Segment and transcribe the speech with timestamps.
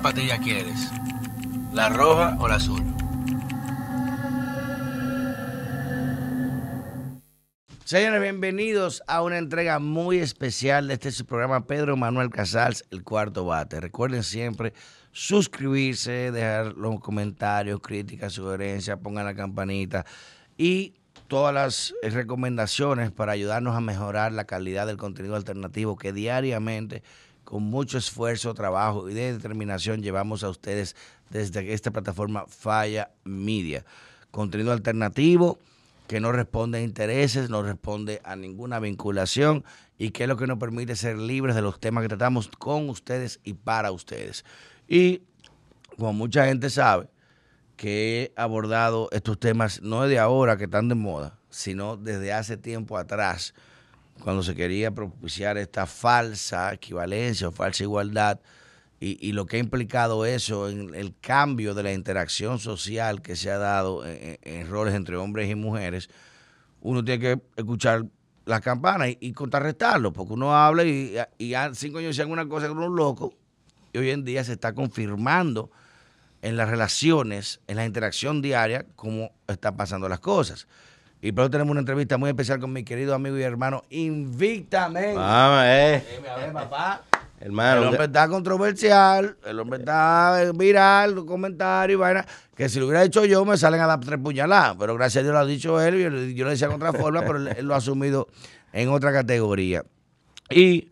[0.00, 0.90] ¿Cuál patilla quieres?
[1.74, 2.82] ¿La roja o la azul?
[7.84, 13.02] Señores, bienvenidos a una entrega muy especial de este su programa Pedro Manuel Casals, el
[13.02, 13.78] cuarto bate.
[13.78, 14.72] Recuerden siempre
[15.12, 20.06] suscribirse, dejar los comentarios, críticas, sugerencias, pongan la campanita
[20.56, 20.94] y
[21.28, 27.02] todas las recomendaciones para ayudarnos a mejorar la calidad del contenido alternativo que diariamente,
[27.50, 30.94] con mucho esfuerzo, trabajo y de determinación llevamos a ustedes
[31.30, 33.84] desde esta plataforma Falla Media.
[34.30, 35.58] Contenido alternativo
[36.06, 39.64] que no responde a intereses, no responde a ninguna vinculación
[39.98, 42.88] y que es lo que nos permite ser libres de los temas que tratamos con
[42.88, 44.44] ustedes y para ustedes.
[44.86, 45.22] Y
[45.98, 47.08] como mucha gente sabe,
[47.76, 52.56] que he abordado estos temas no de ahora que están de moda, sino desde hace
[52.56, 53.54] tiempo atrás,
[54.22, 58.40] cuando se quería propiciar esta falsa equivalencia o falsa igualdad
[59.02, 63.50] y, lo que ha implicado eso en el cambio de la interacción social que se
[63.50, 66.10] ha dado en, roles entre hombres y mujeres,
[66.82, 68.04] uno tiene que escuchar
[68.44, 72.78] las campanas y, contrarrestarlo, porque uno habla y, y cinco años decían una cosa con
[72.78, 73.32] un loco,
[73.94, 75.70] y hoy en día se está confirmando
[76.42, 80.66] en las relaciones, en la interacción diaria, cómo están pasando las cosas.
[81.22, 85.14] Y por eso tenemos una entrevista muy especial con mi querido amigo y hermano Invictamente.
[85.14, 86.02] Vamos, eh.
[86.30, 87.02] a ver, papá.
[87.40, 92.84] Hermano, el hombre está controversial, el hombre está viral, comentarios y vaina, que si lo
[92.84, 95.46] hubiera dicho yo me salen a dar tres puñaladas, pero gracias a Dios lo ha
[95.46, 98.28] dicho él, yo, yo lo decía de otra forma, pero él, lo ha asumido
[98.74, 99.84] en otra categoría.
[100.50, 100.90] Y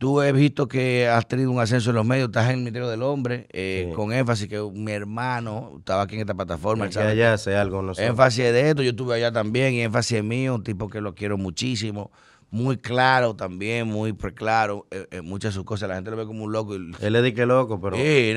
[0.00, 2.88] Tú he visto que has tenido un ascenso en los medios, estás en el Ministerio
[2.88, 6.88] del Hombre, eh, con énfasis que mi hermano estaba aquí en esta plataforma.
[6.88, 8.08] Que allá hace algo nosotros.
[8.08, 11.36] Énfasis de esto, yo estuve allá también, y énfasis mío, un tipo que lo quiero
[11.36, 12.10] muchísimo,
[12.50, 16.24] muy claro también, muy preclaro, eh, eh, muchas de sus cosas, la gente lo ve
[16.24, 16.76] como un loco.
[16.76, 17.96] Él le di que loco, pero...
[17.96, 18.34] Sí,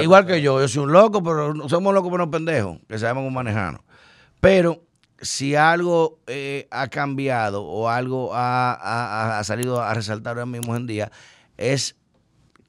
[0.00, 3.26] igual que yo, yo soy un loco, pero somos locos pero no pendejos, que sabemos
[3.26, 3.82] un manejano.
[4.38, 4.84] Pero
[5.20, 11.10] si algo eh, ha cambiado o algo ha, salido a resaltar ahora mismo en día,
[11.56, 11.96] es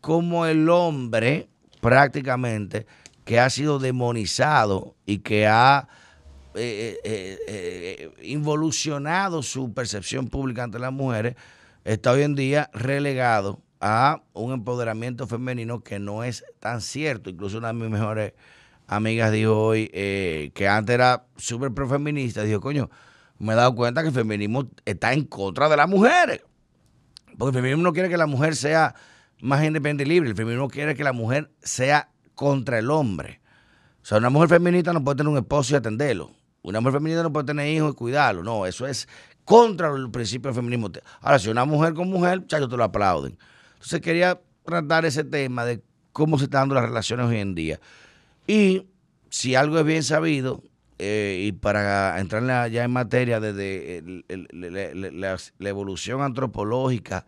[0.02, 1.50] como el hombre
[1.82, 2.86] prácticamente
[3.26, 5.88] que ha sido demonizado y que ha
[6.56, 11.36] eh, eh, involucionado su percepción pública ante las mujeres,
[11.84, 17.30] está hoy en día relegado a un empoderamiento femenino que no es tan cierto.
[17.30, 18.34] Incluso una de mis mejores
[18.90, 22.44] amigas dijo hoy eh, que antes era súper profeminista.
[22.44, 22.90] Dijo, coño,
[23.38, 26.42] me he dado cuenta que el feminismo está en contra de las mujeres.
[27.38, 28.96] Porque el feminismo no quiere que la mujer sea
[29.42, 30.30] más independiente y libre.
[30.30, 33.42] El feminismo quiere que la mujer sea contra el hombre.
[34.02, 36.32] O sea, una mujer feminista no puede tener un esposo y atenderlo.
[36.64, 38.44] Una mujer feminista no puede tener hijos y cuidarlo.
[38.44, 39.08] No, eso es
[39.46, 40.92] contra el principio del feminismo.
[41.22, 43.38] Ahora, si una mujer con mujer, ya te lo aplauden.
[43.74, 47.80] Entonces quería tratar ese tema de cómo se están dando las relaciones hoy en día.
[48.50, 48.88] Y
[49.30, 50.64] si algo es bien sabido,
[50.98, 55.38] eh, y para entrar ya en materia desde la,
[55.70, 57.28] evolución antropológica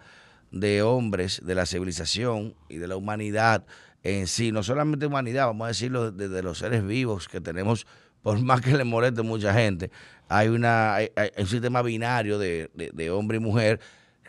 [0.49, 3.67] de hombres, de la civilización y de la humanidad
[4.01, 7.85] en sí, no solamente humanidad, vamos a decirlo desde los seres vivos que tenemos,
[8.23, 9.91] por más que le moleste mucha gente,
[10.27, 10.97] hay, una,
[11.37, 13.79] un sistema binario de, hombre y mujer,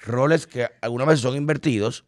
[0.03, 2.05] roles que algunas veces son invertidos,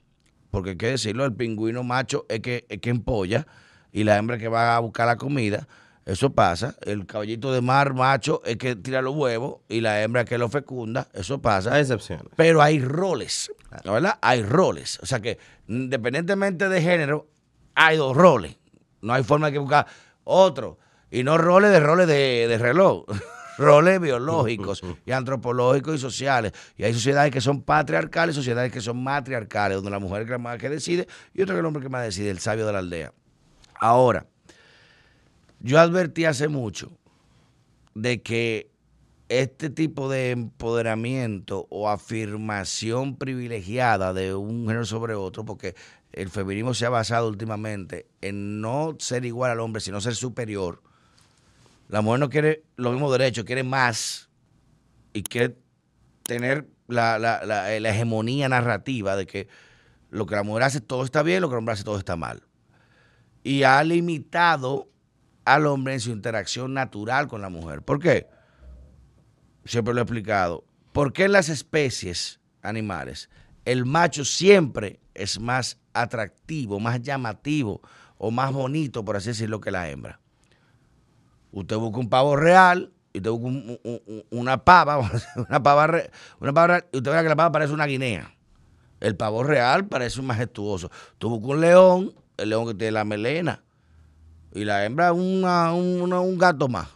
[0.50, 3.46] porque hay que decirlo, el pingüino macho es que, es que empolla,
[3.94, 5.69] y la hembra que va a buscar la comida.
[6.05, 6.75] Eso pasa.
[6.82, 10.49] El caballito de mar macho es que tira los huevos y la hembra que lo
[10.49, 11.06] fecunda.
[11.15, 11.72] Eso pasa.
[11.72, 12.27] Hay excepciones.
[12.37, 13.53] Pero hay roles,
[13.84, 14.19] ¿verdad?
[14.21, 14.99] Hay roles.
[15.00, 15.38] O sea que
[15.69, 17.28] independientemente de género,
[17.77, 18.56] hay dos roles.
[19.00, 19.87] No hay forma de que buscar
[20.25, 20.78] otro.
[21.11, 23.05] Y no roles de roles de, reloj.
[23.59, 26.53] roles biológicos y antropológicos y sociales.
[26.76, 30.38] Y hay sociedades que son patriarcales, sociedades que son matriarcales, donde la mujer es la
[30.38, 32.81] más que decide y otro que el hombre que más decide, el sabio de la
[32.81, 33.12] aldea.
[33.81, 34.26] Ahora,
[35.61, 36.93] yo advertí hace mucho
[37.94, 38.71] de que
[39.29, 45.75] este tipo de empoderamiento o afirmación privilegiada de un género sobre otro, porque
[46.12, 50.82] el feminismo se ha basado últimamente en no ser igual al hombre, sino ser superior.
[51.88, 54.29] La mujer no quiere los mismos derechos, quiere más
[55.12, 55.56] y quiere
[56.23, 59.49] tener la, hegemonía narrativa de que
[60.11, 62.17] lo que la mujer hace todo está bien, lo que el hombre hace todo está
[62.17, 62.43] mal
[63.44, 64.88] y ha limitado
[65.44, 67.82] al hombre en su interacción natural con la mujer.
[67.82, 68.26] ¿Por qué?
[69.67, 70.64] Siempre lo he explicado.
[70.93, 73.29] ¿Por qué en las especies animales
[73.67, 77.82] el macho siempre es más atractivo, más llamativo
[78.17, 80.20] o más bonito, por así decirlo, que la hembra?
[81.52, 83.79] Usted busca un pavo real y usted busca
[84.31, 84.99] una pava,
[85.37, 86.02] una pava,
[86.40, 88.35] una pava, y usted ve que la pava parece una guinea.
[89.00, 90.90] El pavo real parece un majestuoso.
[91.19, 93.62] Tú buscas un león el león que tiene la melena.
[94.52, 96.88] Y la hembra una, un gato más.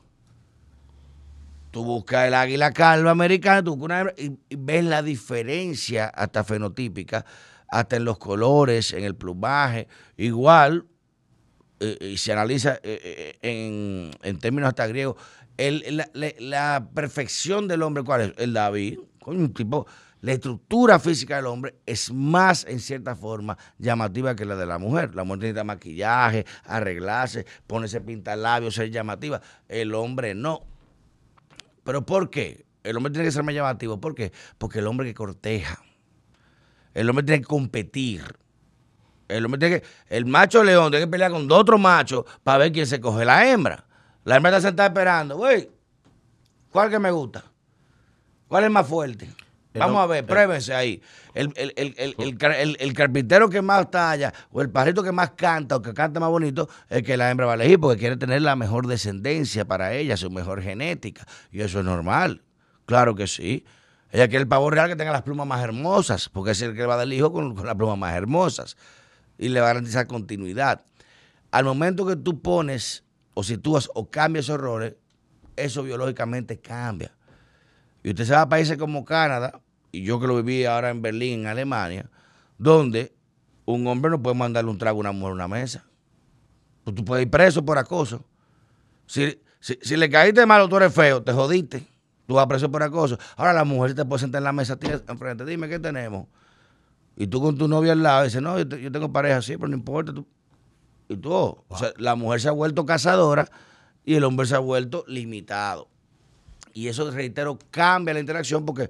[1.70, 6.44] Tú buscas el águila calva americana, tú buscas una hembra y, ves la diferencia hasta
[6.44, 7.24] fenotípica,
[7.68, 9.88] hasta en los colores, en el plumaje.
[10.16, 10.86] Igual,
[11.80, 15.16] eh, y se analiza eh, en, en, términos hasta griegos,
[15.58, 18.32] el, la, perfección del hombre, ¿cuál es?
[18.38, 19.86] El David, un tipo
[20.20, 24.78] la estructura física del hombre es más, en cierta forma, llamativa que la de la
[24.78, 25.14] mujer.
[25.14, 28.02] La mujer necesita maquillaje, arreglarse, ponerse
[28.36, 29.40] labios, ser llamativa.
[29.68, 30.62] El hombre no.
[31.84, 32.66] ¿Pero por qué?
[32.82, 34.00] El hombre tiene que ser más llamativo.
[34.00, 34.32] ¿Por qué?
[34.58, 35.80] Porque el hombre que corteja.
[36.94, 38.24] El hombre tiene que competir.
[39.28, 39.86] El hombre tiene que.
[40.08, 43.24] El macho león tiene que pelear con dos otros machos para ver quién se coge
[43.24, 43.84] la hembra.
[44.24, 45.36] La hembra está sentada esperando.
[45.36, 45.70] Güey,
[46.72, 47.44] ¿cuál que me gusta?
[48.48, 49.28] ¿Cuál es más fuerte?
[49.74, 51.02] Vamos a ver, pruébense ahí.
[51.34, 56.18] El, el, carpintero que más talla o el pajarito que más canta o que canta
[56.20, 59.66] más bonito es que la hembra va a elegir porque quiere tener la mejor descendencia
[59.66, 61.26] para ella, su mejor genética.
[61.52, 62.42] Y eso es normal.
[62.86, 63.64] Claro que sí.
[64.10, 66.80] Ella quiere el pavo real que tenga las plumas más hermosas, porque es el que
[66.80, 68.76] le va a dar el hijo con, con las plumas más hermosas.
[69.36, 70.84] Y le va a garantizar continuidad.
[71.50, 73.04] Al momento que tú pones
[73.34, 74.96] o sitúas o cambias esos roles,
[75.56, 77.12] eso biológicamente cambia.
[78.08, 79.60] Y usted se va a países como Canadá,
[79.92, 82.08] y yo que lo viví ahora en Berlín, en Alemania,
[82.56, 83.14] donde
[83.66, 85.84] un hombre no puede mandarle un trago a una mujer a una mesa.
[86.84, 88.24] Pues tú puedes ir preso por acoso.
[89.04, 91.86] Si, si, le caíste malo, tú eres feo, te jodiste.
[92.26, 93.18] Tú vas preso por acoso.
[93.36, 95.44] Ahora la mujer te puede sentar en la mesa enfrente.
[95.44, 96.28] Dime, ¿qué tenemos?
[97.14, 99.76] Y tú con tu novia al lado dices, no, yo, tengo pareja, sí, pero no
[99.76, 100.14] importa.
[100.14, 100.26] Tú.
[101.10, 103.50] Y tú, o sea, la mujer se ha vuelto cazadora
[104.02, 105.90] y el hombre se ha vuelto limitado.
[106.78, 108.88] Y eso, reitero, cambia la interacción porque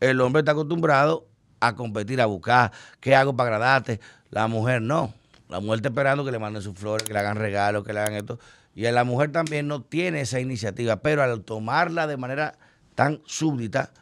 [0.00, 1.28] el hombre está acostumbrado
[1.60, 4.00] a competir, a buscar qué hago para agradarte.
[4.30, 5.14] La mujer no.
[5.48, 8.00] La mujer está esperando que le manden sus flores, que le hagan regalos, que le
[8.00, 8.40] hagan esto.
[8.74, 12.58] Y la mujer también no tiene esa iniciativa, pero al tomarla de manera
[12.96, 13.92] tan súbdita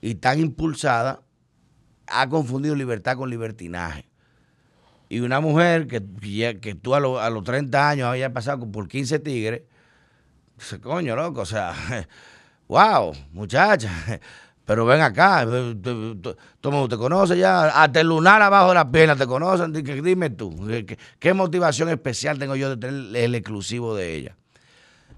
[0.00, 1.22] y tan impulsada,
[2.08, 4.08] ha confundido libertad con libertinaje.
[5.08, 9.62] Y una mujer que, que tú a, los 30 años había pasado por 15 tigres,
[10.58, 11.72] dice, coño, loco, o sea,
[12.70, 13.90] wow, muchacha,
[14.64, 18.88] pero ven acá, eh, todo mundo te conoce ya, hasta el lunar abajo de la
[18.88, 19.72] pierna te conocen.
[19.72, 20.54] Dime tú,
[21.18, 24.36] ¿qué, motivación especial tengo yo de tener el exclusivo de ella?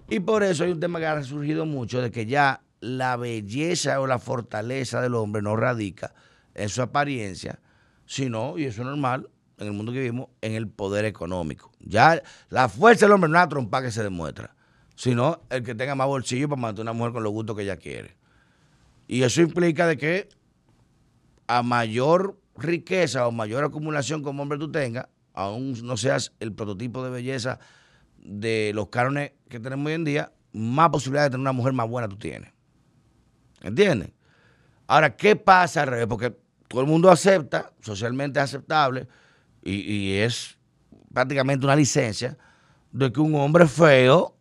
[0.08, 4.00] Y por eso hay un tema que ha surgido mucho de que ya la belleza
[4.00, 6.14] o la fortaleza del hombre no radica
[6.54, 7.60] en su apariencia,
[8.06, 9.28] sino, y eso es normal,
[9.58, 11.70] en el mundo que vivimos, en el poder económico.
[11.81, 14.54] Ya la fuerza del hombre no es una trompa que se demuestra,
[14.94, 17.62] sino el que tenga más bolsillo para mantener a una mujer con los gustos que
[17.62, 18.17] ella quiere.
[19.09, 20.29] Y eso implica de que
[21.47, 27.05] a mayor riqueza o mayor acumulación como hombre tú tengas, aún no seas el prototipo
[27.05, 27.59] de belleza
[28.19, 31.88] de los cánones que tenemos hoy en día, más posibilidad de tener una mujer más
[31.88, 32.53] buena tú tienes.
[33.62, 34.11] ¿Entiendes?
[34.87, 36.06] Ahora, ¿qué pasa al revés?
[36.06, 36.37] Porque
[36.69, 39.09] todo el mundo acepta, socialmente aceptable,
[39.62, 40.59] y, y es
[41.12, 42.37] prácticamente una licencia
[42.91, 44.37] de que un hombre feo,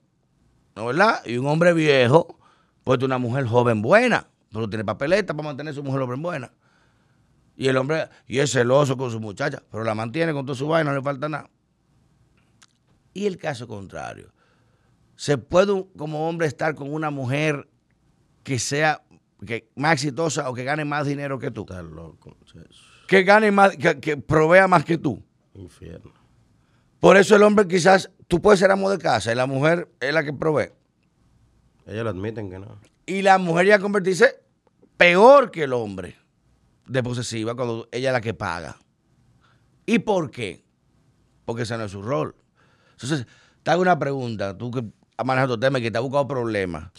[0.76, 1.26] ¿no verdad?
[1.26, 2.40] Y un hombre viejo,
[2.84, 4.28] pues una mujer joven buena.
[4.52, 6.52] Pero tiene papeleta para mantener a su mujer hombre buena.
[7.56, 10.68] Y el hombre, y es celoso con su muchacha, pero la mantiene con toda su
[10.68, 11.50] vaina, no le falta nada.
[13.14, 14.32] Y el caso contrario.
[15.16, 17.70] ¿Se puede como hombre estar con una mujer
[18.44, 19.04] que sea
[19.46, 21.62] que más exitosa o que gane más dinero que tú?
[21.62, 22.36] Estás loco.
[23.08, 25.24] Que gane más, que, que, provea más que tú.
[25.54, 26.21] Infierno.
[27.02, 30.14] Por eso el hombre quizás, tú puedes ser amo de casa y la mujer es
[30.14, 30.72] la que provee.
[31.88, 32.78] Ellos lo admiten que no.
[33.08, 34.40] Y la mujer ya convertirse
[34.98, 36.16] peor que el hombre
[36.86, 38.78] de posesiva cuando ella es la que paga.
[39.88, 40.64] ¿Y por qué?
[41.44, 42.36] Porque ese no es su rol.
[42.92, 43.26] Entonces,
[43.64, 44.86] te hago una pregunta, tú que
[45.18, 46.92] has manejado tema y que te has buscado problemas.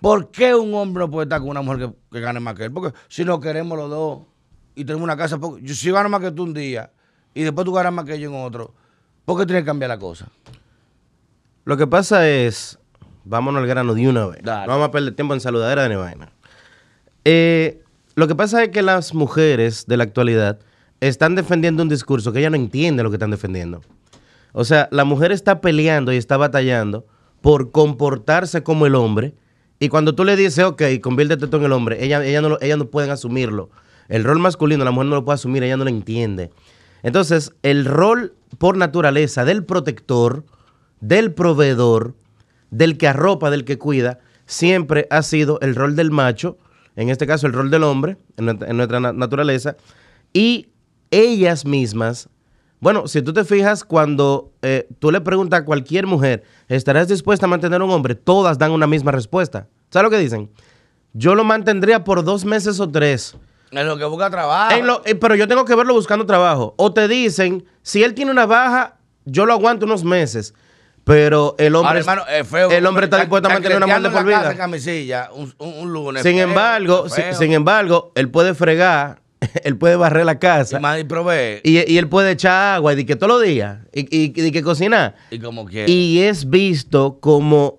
[0.00, 2.72] ¿Por qué un hombre no puede estar con una mujer que, gane más que él?
[2.72, 4.22] Porque si no queremos los dos
[4.74, 6.90] y tenemos una casa, yo si gano más que tú un día
[7.32, 8.74] y después tú ganas más que yo en otro,
[9.24, 10.28] ¿por qué tienes que cambiar la cosa?
[11.64, 12.78] Lo que pasa es
[13.24, 14.42] vámonos al grano de una vez.
[14.42, 16.30] vamos a perder tiempo en saludadera de vaina.
[17.24, 17.82] Eh,
[18.14, 20.58] lo que pasa es que las mujeres de la actualidad
[21.00, 23.80] están defendiendo un discurso que ella no entiende lo que están defendiendo.
[24.52, 27.06] O sea, la mujer está peleando y está batallando
[27.40, 29.34] por comportarse como el hombre.
[29.80, 32.76] Y cuando tú le dices, ok, conviértete tú en el hombre, ella, ella, no, ella
[32.76, 33.70] no pueden asumirlo.
[34.08, 36.50] El rol masculino, la mujer no lo puede asumir, ella no lo entiende.
[37.02, 40.44] Entonces, el rol por naturaleza del protector,
[41.00, 42.14] del proveedor,
[42.70, 46.58] del que arropa, del que cuida, siempre ha sido el rol del macho,
[46.96, 49.76] en este caso el rol del hombre, en nuestra, naturaleza,
[50.32, 50.68] y
[51.10, 52.28] ellas mismas
[52.80, 57.46] Bueno, si tú te fijas, cuando eh, tú le preguntas a cualquier mujer, ¿estarás dispuesta
[57.46, 58.14] a mantener un hombre?
[58.14, 59.68] Todas dan una misma respuesta.
[59.90, 60.50] ¿Sabes lo que dicen?
[61.12, 63.36] Yo lo mantendría por dos meses o tres.
[63.76, 65.02] En lo que busca trabajo.
[65.04, 66.74] Eh, pero yo tengo que verlo buscando trabajo.
[66.76, 70.54] O te dicen, si él tiene una baja, yo lo aguanto unos meses.
[71.04, 72.00] Pero el hombre,
[72.70, 74.56] el hombre está dispuesto a mantener una mujer de por vida.
[74.56, 76.22] Camisilla, un, un, lunes.
[76.22, 79.20] Sin embargo, sin embargo, él puede fregar
[79.64, 80.80] él puede barrer la casa.
[81.62, 83.78] Y, y, él puede echar agua y que todos los días.
[83.92, 85.14] Y, que cocinar.
[85.30, 87.78] Y como Y es visto como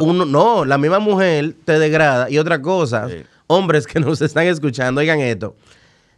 [0.00, 2.30] un, No, la misma mujer te degrada.
[2.30, 3.08] Y otra cosa,
[3.46, 5.56] hombres que nos están escuchando, oigan esto.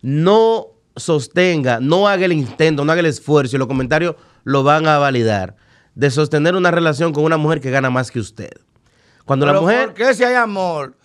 [0.02, 4.86] No sostenga, no haga el intento, no haga el esfuerzo y los comentarios lo van
[4.86, 5.56] a validar
[5.94, 8.50] de sostener una relación con una mujer que gana más que usted.
[9.24, 9.86] Cuando la mujer.
[9.86, 10.96] ¿Por qué si hay amor?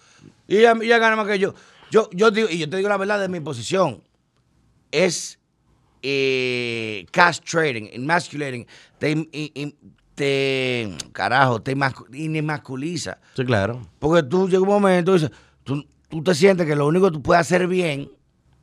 [0.47, 1.53] Y ella gana más que yo.
[1.91, 4.01] Yo, yo digo, y yo te digo la verdad de mi posición,
[4.91, 5.39] es
[6.01, 8.65] eh, cash trading, emasculating,
[8.97, 9.75] te,
[10.15, 13.19] te carajo, te inmasculiza.
[13.35, 13.81] Sí, claro.
[13.99, 15.31] Porque tú llega un momento y dices,
[15.63, 15.85] tú,
[16.17, 18.09] tú te sientes que lo único que tú puedes hacer bien,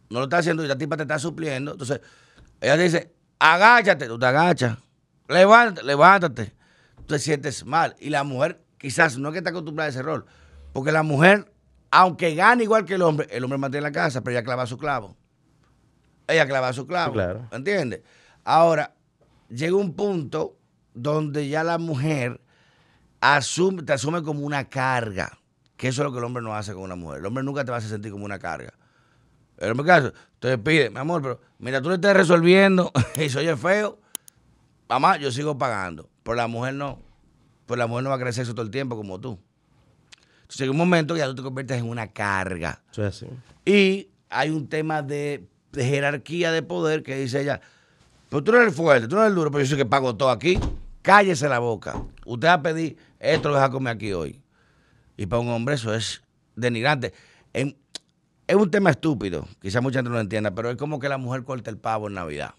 [0.09, 1.73] no lo estás haciendo y la tipa te está supliendo.
[1.73, 2.01] Entonces,
[2.61, 4.79] ella te dice, agáchate, tú te agachas,
[5.29, 6.55] levántate, levántate.
[6.97, 7.97] Tú te sientes mal.
[7.99, 10.27] Y la mujer, quizás no es que está acostumbrada a ese rol,
[10.73, 11.51] porque la mujer
[11.91, 14.79] aunque gane igual que el hombre, el hombre mantiene la casa, pero ella clava su
[14.79, 15.17] clavo.
[16.27, 17.13] Ella clava su clavo.
[17.13, 17.49] claro.
[17.51, 18.03] ¿Entiendes?
[18.45, 18.95] Ahora,
[19.49, 20.57] llega un punto
[20.95, 22.41] donde ya la mujer
[23.21, 25.37] asume, te asume como una carga.
[25.81, 27.21] Que eso es lo que el hombre no hace con una mujer.
[27.21, 28.75] El hombre nunca te va a hacer sentir como una carga.
[29.57, 33.47] El hombre caso, te pide, mi amor, pero mira, tú le estás resolviendo y soy
[33.57, 33.99] feo.
[34.91, 36.11] Mamá, yo sigo pagando.
[36.23, 37.01] Pero la mujer no.
[37.65, 39.39] Pues la mujer no va a crecer eso todo el tiempo como tú.
[40.43, 42.83] Entonces, en un momento ya tú te conviertes en una carga.
[42.91, 43.27] Sí,
[43.65, 47.63] Y hay un tema de, jerarquía de poder que dice ella,
[48.29, 50.29] pero tú no eres fuerte, tú no eres duro, pero yo soy que pago todo
[50.29, 50.59] aquí.
[51.01, 52.03] Cállese la boca.
[52.27, 54.40] Usted va a pedir, esto lo deja comer aquí hoy.
[55.21, 56.23] Y para un hombre eso es
[56.57, 57.13] denigrante.
[57.53, 61.19] es un tema estúpido, quizá mucha gente no lo entienda, pero es como que la
[61.19, 62.55] mujer corta el pavo en Navidad.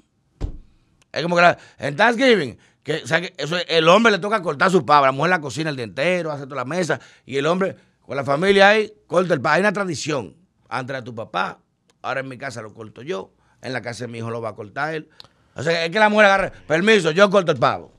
[1.11, 3.01] Es como que en Thanksgiving, que,
[3.35, 6.31] eso, el hombre le toca cortar su pavo, la mujer la cocina el día entero,
[6.31, 9.55] hace toda la mesa, y el hombre con la familia ahí corta el pavo.
[9.55, 10.35] Hay una tradición.
[10.69, 11.57] Antes de tu papá,
[12.03, 14.49] ahora en mi casa lo corto yo, en la casa de mi hijo lo va
[14.49, 15.09] a cortar él.
[15.55, 17.91] O sea, es que la mujer agarre, permiso, yo corto el pavo.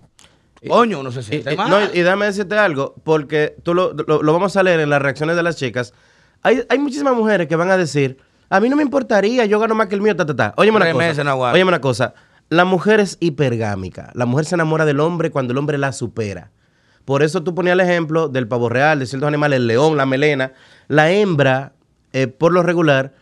[0.68, 4.62] Coño, no sé si y, no, y dame decirte algo, porque tú lo, vamos a
[4.62, 5.92] leer en las reacciones de las chicas.
[6.42, 9.74] Hay, hay muchísimas mujeres que van a decir, a mí no me importaría, yo gano
[9.74, 10.54] más que el mío, ta, ta, ta.
[10.56, 11.52] Óyeme una cosa.
[11.52, 12.14] óyeme una cosa
[12.52, 14.10] la mujer es hipergámica.
[14.12, 16.50] La mujer se enamora del hombre cuando el hombre la supera.
[17.06, 20.04] Por eso tú ponías el ejemplo del pavo real, de ciertos animales, el león, la
[20.04, 20.52] melena.
[20.86, 21.72] La hembra,
[22.12, 23.14] eh, por lo regular,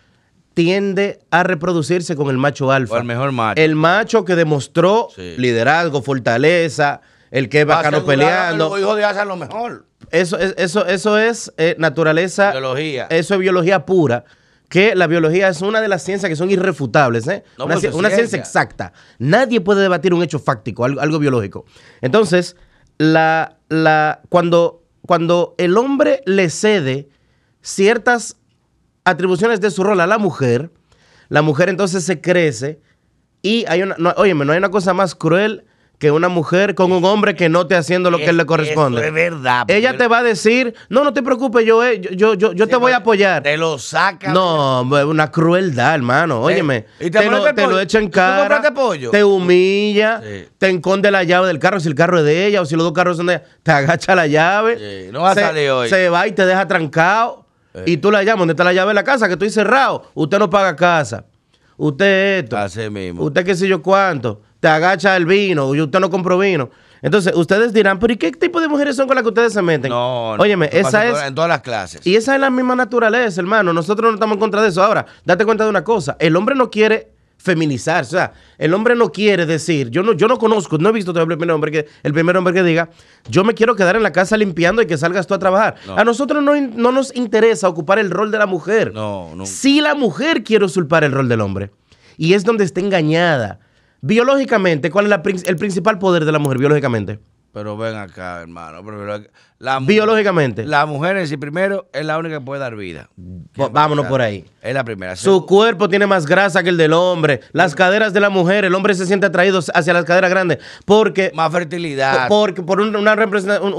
[0.55, 2.99] tiende a reproducirse con el macho alfa.
[2.99, 3.63] el mejor macho.
[3.63, 8.71] El macho que demostró liderazgo, fortaleza, el que es bacano peleando.
[8.71, 9.87] Los hijos de hacen lo mejor.
[10.11, 12.51] Eso, eso, eso es eh, naturaleza.
[12.53, 13.07] Biología.
[13.11, 14.25] Eso es biología pura
[14.71, 17.43] que la biología es una de las ciencias que son irrefutables, ¿eh?
[17.59, 18.39] una, pues, ciencia.
[18.39, 18.93] exacta.
[19.19, 21.65] Nadie puede debatir un hecho fáctico, algo, biológico.
[22.01, 22.55] Entonces,
[22.97, 27.09] la, la, cuando, cuando el hombre le cede
[27.61, 28.37] ciertas
[29.05, 30.71] atribuciones de su rol a la mujer,
[31.29, 32.81] la mujer entonces se crece
[33.43, 35.65] y hay una, no, óyeme, no hay una cosa más cruel
[36.01, 39.07] que una mujer con un hombre que no esté haciendo lo que él le corresponde.
[39.07, 39.71] es verdad.
[39.71, 42.77] Ella te va a decir, no, no te preocupes, yo, eh, yo, yo, yo te
[42.77, 43.43] voy a apoyar.
[43.43, 44.33] Te lo saca.
[44.33, 46.41] No, una crueldad, hermano.
[46.41, 46.87] Óyeme.
[46.99, 48.63] te, te, lo, te lo, echa en cara.
[49.11, 50.23] Te humilla,
[50.57, 52.85] te esconde la llave del carro si el carro es de ella o si los
[52.85, 53.45] dos carros son de ella.
[53.63, 55.11] Te agacha la llave.
[55.13, 55.91] no va a salir hoy.
[55.91, 57.45] Se va y te deja trancado.
[57.85, 59.27] Y tú la llamas, ¿dónde está la llave de la casa?
[59.27, 60.11] Que estoy cerrado.
[60.15, 61.27] Usted no paga casa.
[61.77, 62.57] Usted esto.
[62.57, 63.23] Así mismo.
[63.23, 66.71] Usted qué sé yo cuánto te agacha el vino y usted no compró vino.
[67.03, 69.63] Entonces, ustedes dirán, pero ¿y qué tipo de mujeres son con las que ustedes se
[69.63, 69.91] meten?
[69.91, 71.23] No, Óyeme, esa es.
[71.23, 72.07] En todas las clases.
[72.07, 73.73] Y esa es la misma naturaleza, hermano.
[73.73, 74.83] Nosotros no estamos en contra de eso.
[74.83, 78.03] Ahora, date cuenta de una cosa: el hombre no quiere feminizar.
[78.03, 81.19] O sea, el hombre no quiere decir, yo no, yo no conozco, no he visto
[81.19, 82.91] el primer hombre que, el primer hombre que diga,
[83.29, 85.77] yo me quiero quedar en la casa limpiando y que salgas tú a trabajar.
[85.97, 88.93] A nosotros no, no, nos interesa ocupar el rol de la mujer.
[88.93, 89.47] No, no.
[89.47, 91.71] Si la mujer quiere usurpar el rol del hombre.
[92.19, 93.61] Y es donde está engañada.
[94.01, 97.19] Biológicamente, ¿cuál es el principal poder de la mujer biológicamente?
[97.53, 98.81] Pero ven acá, hermano.
[99.83, 100.65] Biológicamente.
[100.65, 103.11] La mujer en sí primero es la única que puede dar vida.
[103.73, 104.45] Vámonos por ahí.
[104.63, 105.17] Es la primera.
[105.17, 107.41] Su cuerpo tiene más grasa que el del hombre.
[107.53, 111.33] Las caderas de la mujer, el hombre se siente atraído hacia las caderas grandes porque...
[111.35, 112.29] Más fertilidad.
[112.29, 113.15] Porque, por una
[113.61, 113.75] un,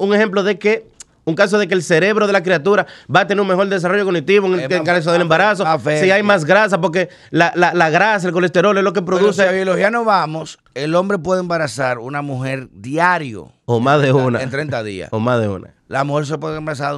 [0.00, 0.86] un, ejemplo de que
[1.24, 4.04] un caso de que el cerebro de la criatura va a tener un mejor desarrollo
[4.04, 7.50] cognitivo en el, caso del embarazo, si hay más grasa, porque la,
[7.90, 9.42] grasa, el colesterol es lo que produce.
[9.42, 13.52] Pero si biología no vamos, el hombre puede embarazar una mujer diario.
[13.66, 14.42] O más de una.
[14.42, 15.08] En 30 días.
[15.12, 15.74] O más de una.
[15.88, 16.94] La mujer se puede embarazar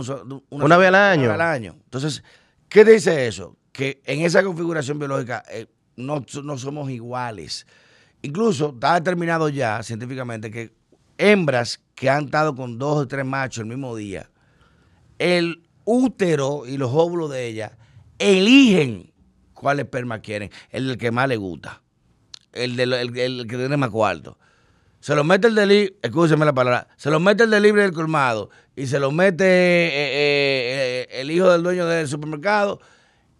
[0.51, 1.25] una, vez al año.
[1.25, 1.77] Una vez al año.
[1.85, 2.23] Entonces,
[2.69, 3.57] ¿qué dice eso?
[3.73, 5.67] Que en esa configuración biológica eh,
[5.97, 7.67] no, no somos iguales.
[8.23, 10.73] Incluso está determinado ya científicamente que
[11.19, 14.31] hembras que han estado con dos o tres machos el mismo día,
[15.19, 17.73] el útero y los óvulos de ellas
[18.19, 19.13] eligen
[19.53, 21.83] cuál esperma quieren, el del que más le gusta,
[22.53, 24.39] el, el, que tiene más cuarto.
[25.01, 28.51] Se lo mete el delivery, escúcheme la palabra, se lo mete el delivery del colmado
[28.75, 32.81] y se lo mete eh, eh, el hijo del dueño del supermercado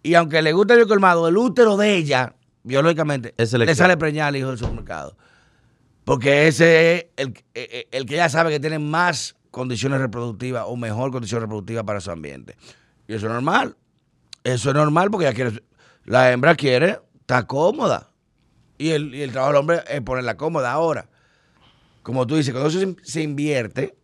[0.03, 4.35] y aunque le guste el colmado, el útero de ella, biológicamente, le sale preñada al
[4.35, 5.17] hijo del supermercado.
[6.05, 7.33] Porque ese es el,
[7.91, 12.11] el, que ya sabe que tiene más condiciones reproductivas o mejor condición reproductiva para su
[12.11, 12.55] ambiente.
[13.07, 13.75] Y eso es normal.
[14.43, 15.63] Eso es normal porque quiere,
[16.05, 18.11] la hembra quiere estar cómoda.
[18.77, 21.09] Y el, el trabajo del hombre es ponerla cómoda ahora.
[22.03, 23.97] Como tú dices, cuando eso se, invierte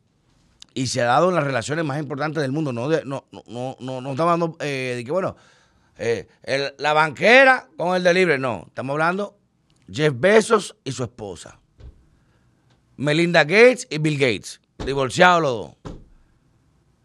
[0.73, 4.01] y se ha dado en las relaciones más importantes del mundo, no, no, no, no,
[4.01, 5.35] no estamos hablando eh, de que, bueno,
[5.99, 6.27] eh,
[6.79, 8.63] la banquera con el delivery, no.
[8.67, 9.37] Estamos hablando
[9.91, 11.60] Jeff Bezos y su esposa.
[13.01, 15.95] Melinda Gates y Bill Gates, divorciados los dos.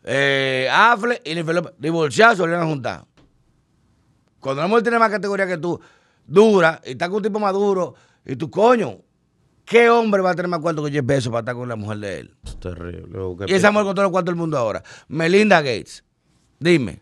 [0.04, 3.04] Eh, Affle y Jennifer divorciados, se volvieron a juntar.
[4.38, 5.80] Cuando una mujer tiene más categoría que tú,
[6.26, 7.94] dura, y está con un tipo maduro,
[8.26, 8.98] y tú, coño,
[9.64, 11.98] ¿qué hombre va a tener más cuarto que Jeff Bezos para estar con la mujer
[11.98, 12.36] de él?
[12.44, 13.18] Es terrible.
[13.46, 14.82] Y esa mujer con todo los cuartos del mundo ahora.
[15.08, 16.04] Melinda Gates,
[16.58, 17.00] dime,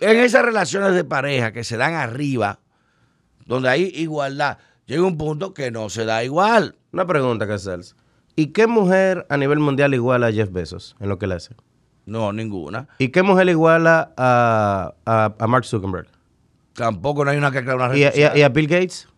[0.00, 2.60] en esas relaciones de pareja que se dan arriba,
[3.44, 4.56] donde hay igualdad,
[4.88, 6.74] llega un punto que no se da igual.
[6.92, 7.94] Una pregunta, Casals.
[8.34, 11.54] ¿Y qué mujer a nivel mundial iguala a Jeff Bezos en lo que le hace?
[12.06, 12.88] No, ninguna.
[12.98, 16.08] ¿Y qué mujer iguala a, a, Mark Zuckerberg?
[16.72, 19.08] Tampoco no hay una que crea una red ¿Y, a, ¿Y a, Bill Gates?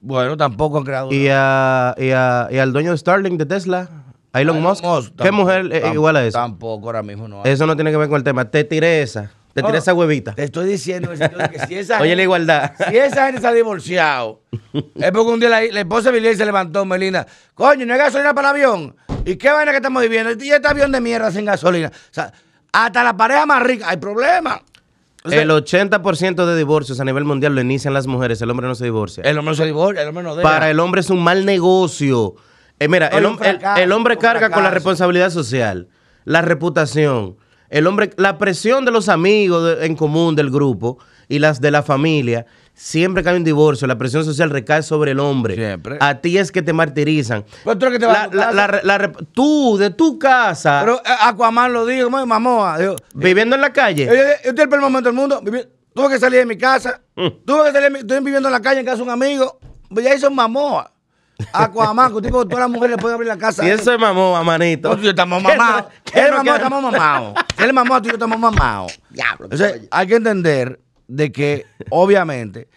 [0.00, 3.88] Bueno, tampoco han creado ¿Y, a, y, al dueño de Starlink de Tesla?
[4.34, 4.84] Elon, Musk.
[5.20, 6.38] ¿Qué mujer iguala a eso?
[6.38, 7.42] Tampoco, ahora mismo no.
[7.44, 8.44] Eso no tiene que ver con el tema.
[8.44, 9.32] Te tiré esa.
[9.56, 10.34] Te tiré esa huevita.
[10.34, 11.08] Te estoy diciendo
[11.50, 12.72] que si esa Oye, la igualdad.
[12.90, 14.42] Si esa gente se ha divorciado,
[14.94, 17.26] es porque un día la, esposa de Billy se levantó, Melina.
[17.54, 18.96] Coño, no hay gasolina para el avión.
[19.24, 20.32] ¿Y qué vaina que estamos viviendo?
[20.44, 21.88] Y este avión de mierda sin gasolina.
[21.88, 22.34] O sea,
[22.70, 24.60] hasta la pareja más rica hay problemas.
[25.24, 28.42] el 80% de divorcios a nivel mundial lo inician las mujeres.
[28.42, 29.22] El hombre no se divorcia.
[29.24, 30.46] El hombre no se divorcia, el hombre no deja.
[30.46, 32.34] Para el hombre es un mal negocio.
[32.78, 33.24] Eh, mira, el,
[33.78, 35.88] el, hombre carga con la responsabilidad social,
[36.26, 37.38] la reputación
[37.70, 40.98] el hombre, la presión de los amigos en común del grupo
[41.28, 45.12] y las de la familia, siempre que hay un divorcio, la presión social recae sobre
[45.12, 45.54] el hombre.
[45.54, 45.98] Siempre.
[46.00, 47.44] A ti es que te martirizan.
[47.64, 50.80] Pues tú, que te la, tú, de tu casa.
[50.84, 52.76] Pero eh, Aquaman lo dijo, mamá.
[53.14, 54.06] viviendo en la calle.
[54.06, 55.42] Yo, estoy el peor momento del mundo.
[55.94, 57.00] Tuve que salir de mi casa.
[57.16, 57.28] Mm.
[57.44, 59.58] Tuve que salir, estoy viviendo en la calle en casa de un amigo.
[59.88, 60.92] Pues ya hizo mamoa.
[61.52, 63.64] Aquaman, que tipo, todas las mujeres pueden abrir la casa.
[63.64, 64.88] Y eso es mamó, manito.
[64.88, 65.92] Nosotros estamos mamados.
[66.14, 67.34] Él mamó, estamos mamados.
[67.58, 69.00] Él mamó, tú y yo estamos mamados.
[69.10, 69.48] Diablo.
[69.90, 72.68] hay que entender de que, obviamente,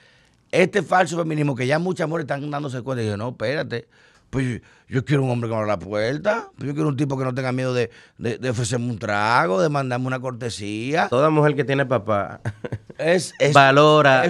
[0.51, 3.87] este falso feminismo, que ya muchas mujeres están dándose cuenta, y yo, no, espérate.
[4.29, 6.49] Pues yo, quiero un hombre que abra la puerta.
[6.55, 9.69] Pues yo quiero un tipo que no tenga miedo de, de, ofrecerme un trago, de
[9.69, 11.07] mandarme una cortesía.
[11.09, 12.41] Toda mujer que tiene papá
[12.99, 14.23] es, valora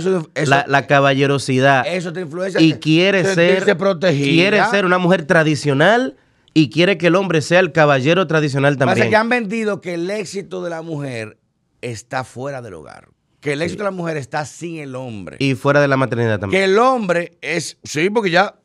[0.67, 1.85] la, caballerosidad.
[1.87, 2.61] Eso te influencia.
[2.61, 3.65] Y quiere ser,
[3.99, 6.15] quiere ser una mujer tradicional
[6.53, 8.99] y quiere que el hombre sea el caballero tradicional también.
[8.99, 11.37] Pasa que han vendido que el éxito de la mujer
[11.81, 13.09] está fuera del hogar.
[13.39, 15.37] Que el éxito de la mujer está sin el hombre.
[15.39, 16.61] Y fuera de la maternidad también.
[16.61, 18.58] Que el hombre es, sí, porque ya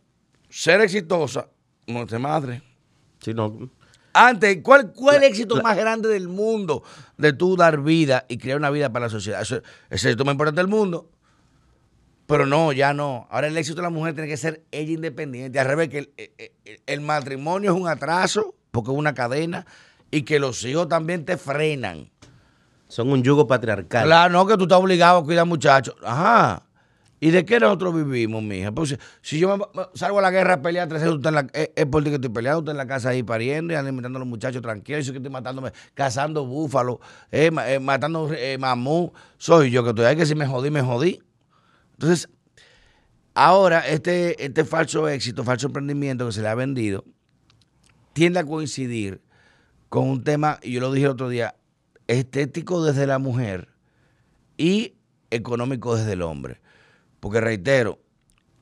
[0.55, 1.49] ser exitosa
[1.89, 2.63] no es de madre.
[3.19, 3.71] Sí, no.
[4.13, 6.85] Antes, ¿cuál, cuál el éxito más grande del mundo
[7.17, 9.43] de tú dar vida y crear una vida para la sociedad?
[9.43, 11.11] Eso, ese es el éxito más importante del mundo.
[12.27, 13.27] Pero no, ya no.
[13.31, 15.59] Ahora el éxito de la mujer tiene que ser ella independiente.
[15.59, 19.67] Al revés, que el, el, el matrimonio es un atraso, porque es una cadena,
[20.13, 22.13] y que los hijos también te frenan.
[22.87, 24.07] Son un yugo patriarcal.
[24.07, 25.97] Claro, no, que tú estás obligado a cuidar muchachos.
[26.05, 26.63] Ajá.
[27.25, 28.71] ¿Y de qué nosotros vivimos, mija?
[28.71, 29.57] Pues si yo
[29.95, 32.29] salgo a la guerra a pelear, tres años, en la, es, por ti que estoy
[32.29, 35.21] peleando, usted en la casa ahí pariendo y alimentando a los muchachos tranquilos, yo que
[35.21, 36.99] estoy matándome, cazando búfalos,
[37.33, 40.83] eh, eh, matando eh, mamú, soy yo que estoy ahí, que si me jodí, me
[40.83, 41.23] jodí.
[41.93, 42.29] Entonces,
[43.33, 47.07] ahora este, este falso éxito, falso emprendimiento que se le ha vendido,
[48.13, 49.23] tiende a coincidir
[49.89, 51.55] con un tema, y yo lo dije el otro día,
[52.07, 53.69] estético desde la mujer
[54.59, 54.97] y
[55.31, 56.61] económico desde el hombre.
[57.25, 57.99] Porque reitero,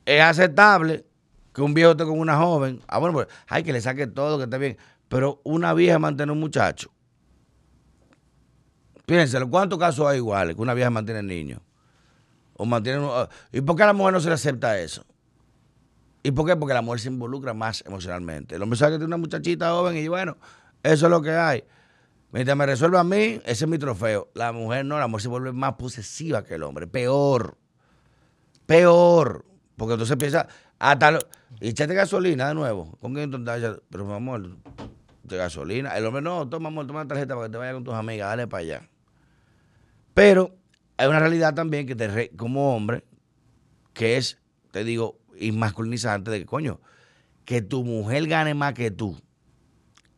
[0.07, 1.05] es aceptable
[1.53, 2.81] que un viejo esté con una joven.
[2.87, 4.77] Ah, bueno, pues hay que le saque todo, que esté bien.
[5.09, 6.93] Pero una vieja mantiene un muchacho.
[9.05, 11.61] Piénselo, ¿cuántos casos hay iguales que una vieja mantiene niños?
[12.53, 13.05] O mantiene,
[13.51, 15.05] ¿Y por qué a la mujer no se le acepta eso?
[16.23, 16.55] ¿Y por qué?
[16.55, 18.55] Porque la mujer se involucra más emocionalmente.
[18.55, 20.37] El hombre sabe que tiene una muchachita joven y bueno,
[20.85, 21.65] eso es lo que hay.
[22.31, 24.31] Mientras me resuelva a mí, ese es mi trofeo.
[24.35, 26.87] La mujer no, la mujer se vuelve más posesiva que el hombre.
[26.87, 27.59] Peor.
[28.73, 29.45] Peor.
[29.77, 31.19] Porque entonces empieza hasta...
[31.61, 32.97] y echate gasolina de nuevo.
[33.03, 34.57] ¿Con quién Pero, mi amor,
[35.25, 35.95] de gasolina.
[35.95, 38.29] El hombre, no, toma, amor, toma la tarjeta para que te vaya con tus amigas,
[38.31, 38.89] dale para allá.
[40.15, 40.57] Pero
[40.97, 43.05] hay una realidad también que te, como hombre,
[43.93, 44.39] que es,
[44.71, 46.81] te digo, y masculinizante de que, coño,
[47.45, 49.21] que tu mujer gane más que tú.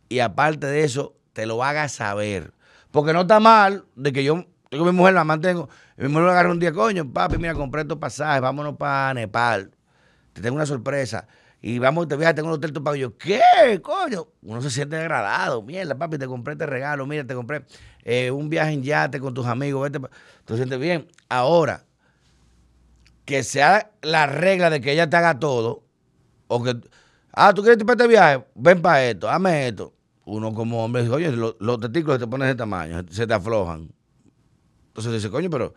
[0.09, 2.55] Y aparte de eso, te lo haga saber.
[2.93, 6.25] Porque no está mal de que yo tengo mi mujer, la mantengo, y mi mujer
[6.25, 9.71] me agarra un día, coño, papi, mira, compré estos pasajes, vámonos para Nepal.
[10.33, 11.29] Te tengo una sorpresa.
[11.63, 12.97] Y vamos, te viajas, tengo un hotel tu pago.
[12.97, 13.41] yo, ¿qué?
[13.81, 14.27] Coño.
[14.43, 15.63] Uno se siente agradado.
[15.63, 17.07] Mierda, papi, te compré este regalo.
[17.07, 17.65] Mira, te compré
[18.03, 19.91] eh, un viaje en yate con tus amigos.
[19.91, 20.07] Vete,
[20.45, 21.07] te sientes bien.
[21.29, 21.85] Ahora,
[23.25, 25.85] que sea la regla de que ella te haga todo,
[26.49, 26.77] o que,
[27.33, 29.95] ah, tú quieres ir para este viaje, ven para esto, hazme esto.
[30.27, 33.89] Uno como hombre dice, oye, los, los testículos te ponen de tamaño, se te aflojan.
[34.95, 35.75] Entonces dice, coño, pero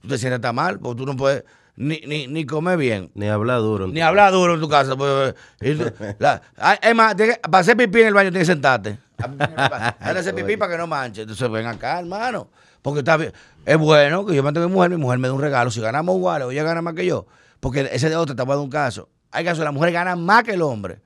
[0.00, 1.44] tú te sientes tan mal, porque tú no puedes
[1.76, 3.10] ni, ni, ni comer bien.
[3.14, 3.88] Ni hablar duro.
[3.88, 4.96] Ni hablar duro en tu casa.
[4.96, 8.98] Pues, es más, para hacer pipí en el baño tienes que sentarte.
[9.16, 11.22] Para hacer pipí para que no manche.
[11.22, 12.48] Entonces ven acá, hermano.
[12.82, 13.32] Porque está bien.
[13.64, 15.70] Es bueno que yo mantenga a mi mujer, mi mujer me dé un regalo.
[15.70, 17.26] Si ganamos iguales o ella gana más que yo,
[17.60, 19.08] porque ese de otro te va a dar un caso.
[19.30, 21.00] Hay casos la mujer gana más que el hombre,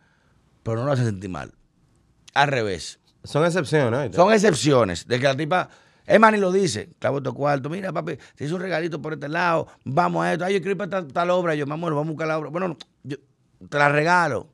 [0.62, 1.52] pero no lo hace sentir mal.
[2.34, 2.98] Al revés.
[3.24, 4.14] Son excepciones.
[4.14, 5.06] Son excepciones.
[5.06, 5.68] De que la tipa.
[6.08, 6.88] Es más, lo dice.
[6.98, 7.68] Clavo tu cuarto.
[7.68, 9.68] Mira, papi, te hizo un regalito por este lado.
[9.84, 10.44] Vamos a esto.
[10.46, 11.54] Ay, yo quiero ir para tal, obra.
[11.54, 12.48] Yo, amor, vamos a buscar la obra.
[12.48, 13.18] Bueno, yo
[13.68, 14.48] te la regalo.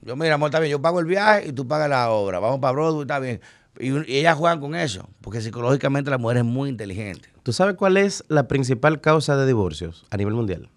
[0.00, 0.70] Yo, mira, amor, está bien.
[0.70, 2.38] Yo pago el viaje y tú pagas la obra.
[2.38, 3.40] Vamos para Broadway, está bien.
[3.78, 7.28] Y, ellas juegan con eso, porque psicológicamente la mujer es muy inteligente.
[7.42, 10.70] ¿Tú sabes cuál es la principal causa de divorcios a nivel mundial?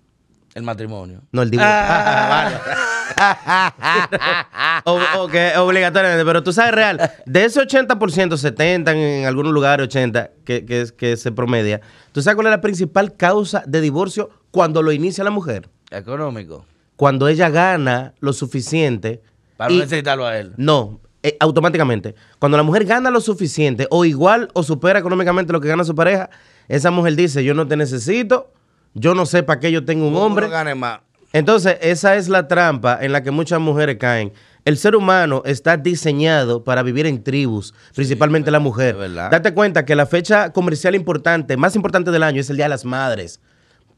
[0.55, 1.21] El matrimonio.
[1.31, 1.69] No, el divorcio.
[4.85, 10.87] obligatoriamente, pero tú sabes real, de ese 80%, 70 en, algunos lugares, 80, que, que,
[10.95, 15.23] que se promedia, ¿tú sabes cuál es la principal causa de divorcio cuando lo inicia
[15.23, 15.69] la mujer?
[15.91, 16.65] Económico.
[16.95, 19.21] Cuando ella gana lo suficiente.
[19.57, 20.53] Para no necesitarlo a él.
[20.57, 22.15] No, eh, automáticamente.
[22.39, 25.95] Cuando la mujer gana lo suficiente o igual o supera económicamente lo que gana su
[25.95, 26.29] pareja,
[26.67, 28.51] esa mujer dice, yo no te necesito,
[28.95, 30.49] yo no sé para qué yo tengo un hombre.
[30.49, 31.01] gane más.
[31.33, 34.31] Entonces, esa es la trampa en la que muchas mujeres caen.
[34.63, 38.95] El ser humano está diseñado para vivir en tribus, principalmente la mujer.
[39.13, 42.69] Date cuenta que la fecha comercial importante, más importante del año, es el Día de
[42.69, 43.41] las Madres.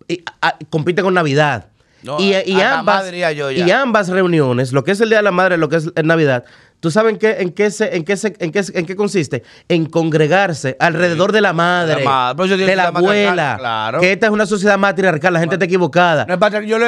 [0.08, 0.24] Y,
[0.72, 1.68] compite con Navidad.
[2.18, 5.76] y, ambas, y ambas reuniones, lo que es el Día de la Madre, lo que
[5.76, 6.44] es Navidad,
[6.80, 9.44] ¿Tú sabes en qué, en qué, en qué, en qué, en qué consiste?
[9.68, 13.98] En congregarse alrededor de la madre, de la abuela.
[14.00, 16.28] Que esta es una sociedad matriarcal, la gente está equivocada.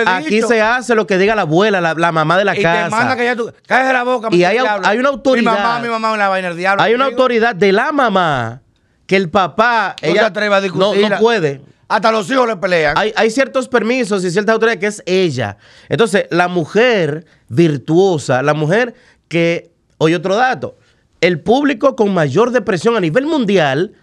[0.05, 2.81] Aquí se hace lo que diga la abuela, la, mamá de la casa.
[2.81, 4.27] Y te manda que ya tú, la boca.
[4.31, 5.51] Y hay, hay, una autoridad.
[5.51, 6.83] Mi mamá, mi mamá, la vaina del diablo.
[6.83, 8.61] Hay una autoridad de la mamá
[9.07, 9.95] que el papá.
[10.03, 11.01] No ella, a discutir.
[11.01, 11.61] No, no puede.
[11.87, 12.95] Hasta los hijos le pelean.
[12.95, 15.57] Hay, hay, ciertos permisos y ciertas autoridades que es ella.
[15.89, 18.93] Entonces, la mujer virtuosa, la mujer
[19.27, 20.77] que Oye, otro dato.
[21.21, 23.93] El público con mayor depresión a nivel mundial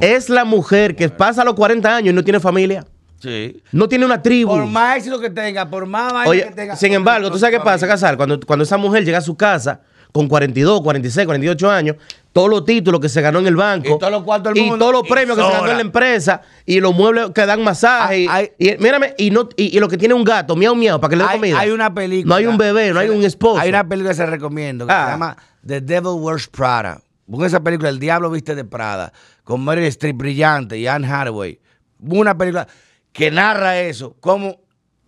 [0.00, 2.86] es la mujer que pasa los 40 años y no tiene familia.
[3.18, 3.60] Sí.
[3.72, 4.50] No tiene una tribu.
[4.50, 6.76] Por más éxito que tenga, por más Oye, que tenga.
[6.76, 8.16] Sin embargo, ¿tú sabes qué pasa, Casal?
[8.16, 9.80] Cuando, cuando esa mujer llega a su casa
[10.12, 11.96] con 42, 46, 48 años,
[12.32, 14.92] todos los títulos que se ganó en el banco y todos los, cuartos y todos
[14.92, 18.26] los premios que se ganó en la empresa y los muebles que dan masaje.
[18.28, 21.16] Ah, y, mírame y no y, lo que tiene un gato miau miau para que
[21.16, 21.58] le dé comida.
[21.58, 23.60] hay una película no hay un bebé no hay un esposo.
[23.60, 25.10] hay una película que se recomiendo que se ah.
[25.10, 27.00] llama The Devil Wears Prada.
[27.26, 29.12] Busca esa película El Diablo Viste de Prada
[29.44, 31.60] con Meryl Streep brillante y Anne Hathaway.
[32.00, 32.66] Una película
[33.12, 34.56] que narra eso como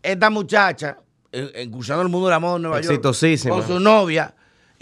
[0.02, 0.98] esta muchacha
[1.62, 4.34] incursionando el mundo de la moda en Nueva York con su novia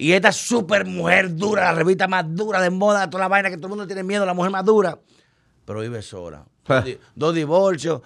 [0.03, 3.57] y esta super mujer dura, la revista más dura de moda, toda la vaina que
[3.57, 4.99] todo el mundo tiene miedo, la mujer más dura,
[5.65, 6.45] pero vive sola.
[7.15, 8.03] Dos, divorcios,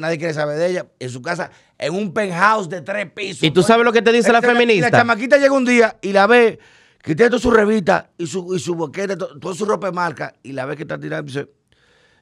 [0.00, 3.42] nadie quiere saber de ella, en su casa, en un penthouse de tres pisos.
[3.42, 4.88] ¿Y tú sabes lo que te dice la feminista?
[4.88, 6.58] La chamaquita llega un día y la ve
[7.02, 10.34] que tiene toda su revista y su, y su boquete, toda su ropa de marca,
[10.42, 11.30] y la ve que está tirando.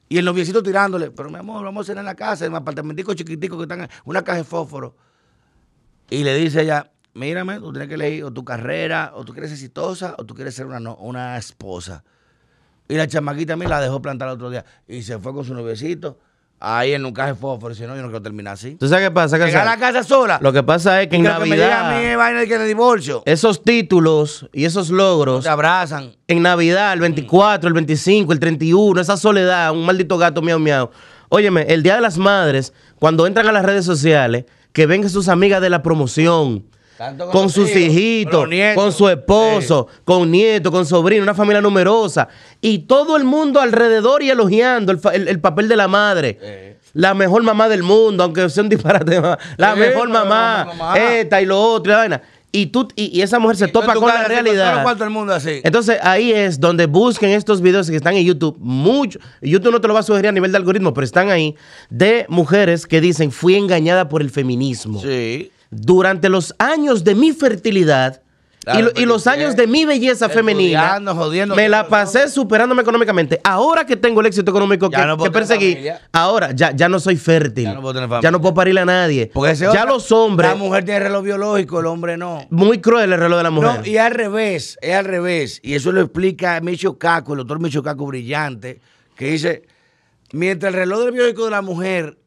[0.09, 2.57] Y el noviecito tirándole, pero mi amor, vamos a cenar en la casa, en un
[2.57, 4.97] apartamentico chiquitico que están en una caja de fósforo.
[6.09, 9.49] Y le dice ella, mírame, tú tienes que elegir o tu carrera, o tú quieres
[9.49, 12.03] ser exitosa, o tú quieres ser una, una esposa.
[12.87, 15.45] Y la chamaquita a mí la dejó plantar el otro día y se fue con
[15.45, 16.17] su noviecito
[16.65, 18.75] Ahí en un caje fósforo, si no, yo no quiero terminar así.
[18.75, 19.37] ¿Tú sabes qué pasa?
[19.37, 20.39] Llegar a la casa sola.
[20.41, 21.43] Lo que pasa es que en Navidad.
[21.43, 23.21] Que me diga a mí vaina de que de divorcio.
[23.25, 25.43] Esos títulos y esos logros.
[25.43, 26.15] te abrazan.
[26.25, 30.89] En Navidad, el 24, el 25, el 31, esa soledad, un maldito gato miau miau.
[31.27, 35.27] Óyeme, el Día de las Madres, cuando entran a las redes sociales, que ven sus
[35.27, 36.63] amigas de la promoción
[37.31, 42.27] con, sus hijitos, con, su esposo, con nietos, con sobrino, una familia numerosa.
[42.61, 46.77] Y todo el mundo alrededor y elogiando el, papel de la madre.
[46.93, 49.19] La mejor mamá del mundo, aunque sea un disparate.
[49.57, 51.93] La mejor mamá, esta y lo otro.
[52.55, 54.85] Y, tú, y, esa mujer se topa con la realidad.
[55.01, 55.61] el mundo así.
[55.63, 58.57] Entonces ahí es donde busquen estos videos que están en YouTube.
[58.59, 59.17] Mucho.
[59.41, 61.55] YouTube no te lo va a sugerir a nivel de algoritmo, pero están ahí.
[61.89, 65.01] De mujeres que dicen, fui engañada por el feminismo.
[65.01, 68.23] Sí durante los años de mi fertilidad
[68.95, 70.99] y, los años de mi belleza femenina,
[71.53, 73.39] me la pasé superándome económicamente.
[73.43, 75.77] Ahora que tengo el éxito económico que, perseguí,
[76.11, 77.65] ahora ya, ya no soy fértil.
[78.21, 79.29] Ya no puedo, parirle a nadie.
[79.33, 80.49] Porque ya los hombres.
[80.49, 82.45] La mujer tiene reloj biológico, el hombre no.
[82.49, 83.79] Muy cruel el reloj de la mujer.
[83.79, 85.59] No, y al revés, es al revés.
[85.63, 88.79] Y eso lo explica Micho Caco, el doctor Micho Caco brillante,
[89.15, 89.63] que dice:
[90.31, 92.17] mientras el reloj biológico de la mujer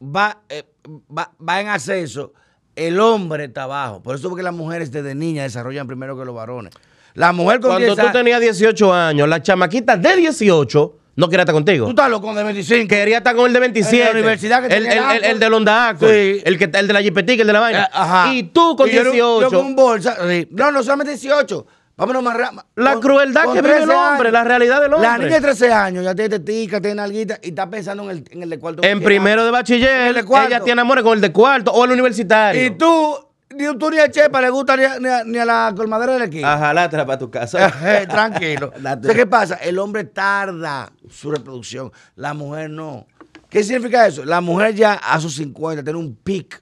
[0.00, 0.64] va, eh,
[1.10, 2.32] va, va en ascenso
[2.76, 4.02] el hombre está abajo.
[4.02, 6.74] Por eso porque las mujeres desde niñas desarrollan primero que los varones.
[7.14, 11.54] La mujer con Cuando tú tenías 18 años, la chamaquita de 18 no quería estar
[11.54, 11.86] contigo.
[11.86, 12.88] Tú estás loco con el de 25.
[12.88, 13.96] Quería estar con el de 27.
[13.96, 16.06] El de la universidad que el, el, el, de Londa sí.
[16.44, 17.84] el, que, el de la jipetica, el de la vaina.
[17.84, 18.34] Eh, ajá.
[18.34, 19.14] Y tú con 18.
[19.14, 20.16] Yo, con un bolsa.
[20.50, 21.66] No, no solamente 18.
[21.96, 22.64] Vámonos más rápido.
[22.74, 25.08] La crueldad que vive el hombre, la realidad del hombre.
[25.08, 28.24] La niña de 13 años ya tiene tetica, tiene alguita y está pensando en el,
[28.30, 28.82] en el de cuarto.
[28.82, 32.64] En primero de bachiller, ella tiene amores con el de cuarto o el universitario.
[32.64, 33.16] Y tú,
[33.54, 36.46] ni tú ni a Chepa le gusta ni a, la colmadera del equipo.
[36.46, 37.72] Ajá, látela para tu casa.
[37.84, 38.72] Eh, tranquilo.
[39.14, 39.54] ¿Qué pasa?
[39.56, 43.06] El hombre tarda su reproducción, la mujer no.
[43.48, 44.24] ¿Qué significa eso?
[44.24, 46.60] La mujer ya a sus 50 tiene un pic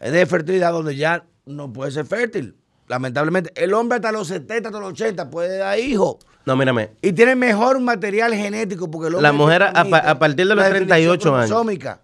[0.00, 2.57] de fertilidad donde ya no puede ser fértil
[2.88, 3.52] lamentablemente.
[3.54, 6.16] El hombre hasta los 70, hasta los 80 puede dar hijos.
[6.44, 6.90] No, mírame.
[7.02, 11.52] Y tiene mejor material genético porque La mujer a, partir de los 38 años.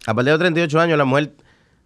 [0.07, 1.33] A partir de los 38 años la mujer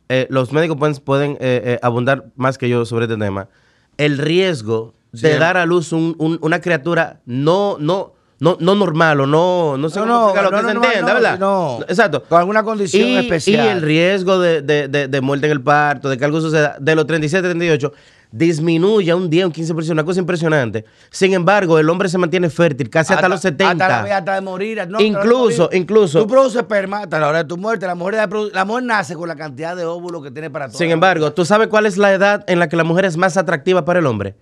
[0.08, 3.48] eh, los médicos pueden, pueden eh, eh, abundar más que yo sobre este tema.
[3.96, 9.76] El riesgo de dar a luz una criatura no no no, no normal o no,
[9.76, 11.38] no sé no, lo que se entienda, ¿verdad?
[11.40, 12.22] No, exacto.
[12.22, 13.66] Con alguna condición especial.
[13.66, 16.94] Y el riesgo de, de, de, muerte en el parto, de que algo suceda, de
[16.94, 17.92] los 37, 38,
[18.30, 20.84] disminuye un día un 15%, una cosa impresionante.
[21.10, 23.72] Sin embargo, el hombre se mantiene fértil casi hasta, los 70.
[23.72, 24.80] Hasta, la, hasta de morir.
[24.98, 26.20] incluso, incluso.
[26.20, 27.86] Tú produces esperma hasta la hora de tu muerte.
[27.86, 30.78] La mujer, la mujer nace con la cantidad de óvulos que tiene para todo.
[30.78, 33.36] Sin embargo, ¿tú sabes cuál es la edad en la que la mujer es más
[33.36, 34.34] atractiva para el hombre?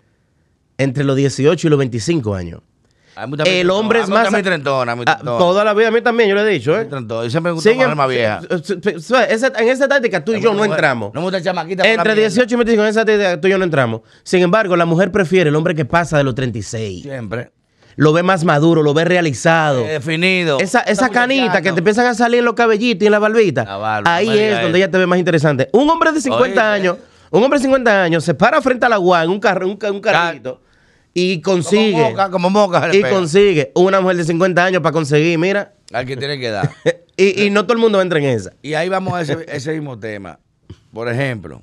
[0.79, 2.61] Entre los 18 y los 25 años
[3.44, 4.29] el hombre es más.
[5.24, 6.79] Toda la vida, a mí también, yo le he dicho.
[6.79, 6.88] ¿eh?
[6.90, 8.40] Yo siempre me gusta más más vieja.
[9.59, 11.12] en esa táctica tú y yo no entramos.
[11.14, 11.87] No me gusta chamaquita.
[11.88, 14.02] Entre 18 y 25, en esa táctica tú y yo no entramos.
[14.22, 17.02] Sin embargo, la mujer prefiere el hombre que pasa de los 36.
[17.02, 17.52] Siempre.
[17.98, 19.81] Lo ve más maduro, lo ve realizado.
[19.81, 20.61] Eh, definido.
[20.61, 24.02] Esa, esa canita que te empiezan a salir en los cabellitos y en la barbita.
[24.05, 25.70] ahí es donde ella te ve más interesante.
[25.72, 26.98] Un hombre de 50 años,
[27.31, 29.79] un hombre de 50 años se para frente a la UA en un, carro, un,
[29.90, 30.61] un carrito
[31.18, 32.14] y consigue.
[32.31, 35.72] Como moca, y consigue una mujer de 50 años para conseguir, mira.
[35.90, 36.70] Al que tiene que dar.
[37.16, 38.52] y, no todo el mundo entra en esa.
[38.61, 40.38] Y ahí vamos a ese, mismo tema.
[40.92, 41.62] Por ejemplo,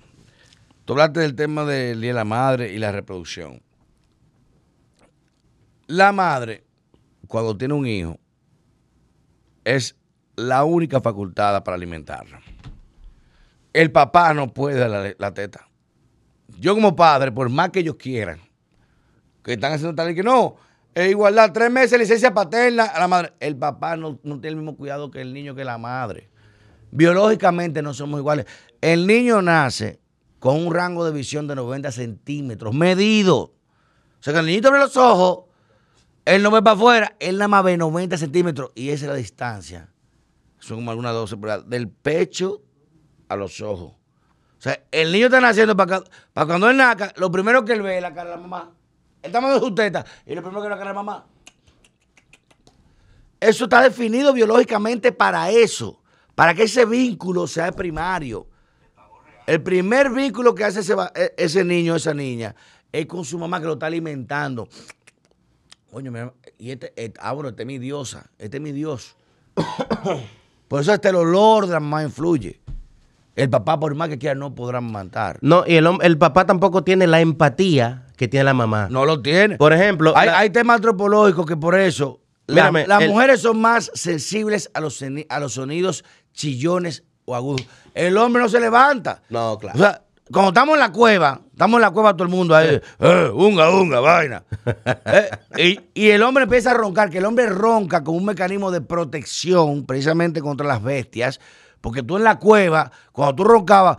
[0.86, 3.62] tú hablaste del tema del Día de la Madre y la reproducción.
[5.86, 6.64] La madre,
[7.28, 8.20] cuando tiene un hijo,
[9.66, 9.96] es
[10.36, 12.40] la única facultada para alimentarlo.
[13.72, 15.68] El papá no puede dar la, la teta.
[16.60, 18.40] Yo como padre, por más que ellos quieran,
[19.44, 20.56] que están haciendo tal y que no.
[20.96, 23.34] Es igualdad, tres meses licencia paterna a la madre.
[23.40, 26.30] El papá no, tiene el mismo cuidado que el niño que la madre.
[26.92, 28.46] Biológicamente no somos iguales.
[28.80, 30.00] El niño nace
[30.40, 33.38] con un rango de visión de 90 centímetros, medido.
[33.38, 33.54] O
[34.20, 35.46] sea que el niñito abre los ojos,
[36.26, 39.18] él no ve para afuera, él nada más ve 90 centímetros y esa es la
[39.18, 39.90] distancia.
[40.60, 41.70] Son como algunas 12 pulgadas.
[41.70, 42.62] Del pecho
[43.28, 43.94] a los ojos.
[43.94, 47.82] O sea, el niño está naciendo para, para cuando él naca, lo primero que él
[47.82, 48.72] ve es la cara de la mamá.
[49.24, 50.06] El tamaño de su teta.
[50.26, 51.26] Y lo primero que le la mamá.
[53.40, 56.02] Eso está definido biológicamente para eso.
[56.36, 58.48] Para que ese vínculo sea primario.
[59.48, 62.56] El primer vínculo que hace ese, e, ese niño, esa niña,
[62.92, 64.68] es con su mamá que lo está alimentando.
[65.92, 69.16] Coño, y este, este, ah, bueno, este es mi diosa, este es mi Dios.
[70.68, 72.60] Por eso hasta el olor de la mamá influye.
[73.36, 75.40] El papá, por más que quiera, no podrá matar.
[75.42, 78.88] No, y el, el papá tampoco tiene la empatía que tiene la mamá.
[78.90, 79.58] No lo tiene.
[79.58, 80.14] Por ejemplo.
[80.16, 85.54] Hay, temas antropológicos que por eso las mujeres son más sensibles a los, a los
[85.54, 87.66] sonidos chillones o agudos.
[87.94, 89.22] El hombre no se levanta.
[89.30, 89.78] No, claro.
[89.78, 92.82] O sea, cuando estamos en la cueva, estamos en la cueva todo el mundo ahí,
[93.00, 94.44] eh, unga, unga, vaina.
[95.56, 98.82] Eh, y, el hombre empieza a roncar, que el hombre ronca con un mecanismo de
[98.82, 101.40] protección precisamente contra las bestias,
[101.80, 103.98] porque tú en la cueva, cuando tú roncabas,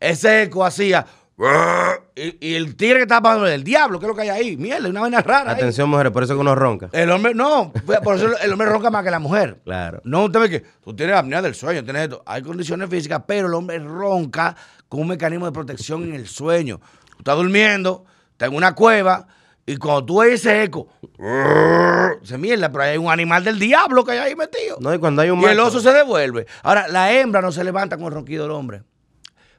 [0.00, 1.06] ese eco hacía...
[2.16, 4.56] Y, el tigre que estaba pasando el diablo, ¿qué es lo que hay ahí?
[4.56, 5.50] Mierda, una vaina rara.
[5.50, 6.88] Atención, mujeres, por eso que uno ronca.
[6.92, 7.72] El hombre, no,
[8.04, 9.60] por eso el hombre ronca más que la mujer.
[9.64, 10.00] Claro.
[10.04, 12.22] No, usted ve que tú tienes apnea del sueño, tienes esto.
[12.26, 14.54] Hay condiciones físicas, pero el hombre ronca
[14.88, 16.78] con un mecanismo de protección en el sueño.
[17.10, 19.26] Tú estás durmiendo, estás en una cueva,
[19.66, 20.88] y cuando tú ves ese eco,
[22.22, 24.76] se mierda, pero hay un animal del diablo que hay ahí metido.
[24.80, 26.46] No, y cuando hay un Y el oso se devuelve.
[26.62, 28.82] Ahora, la hembra no se levanta con el ronquido del hombre.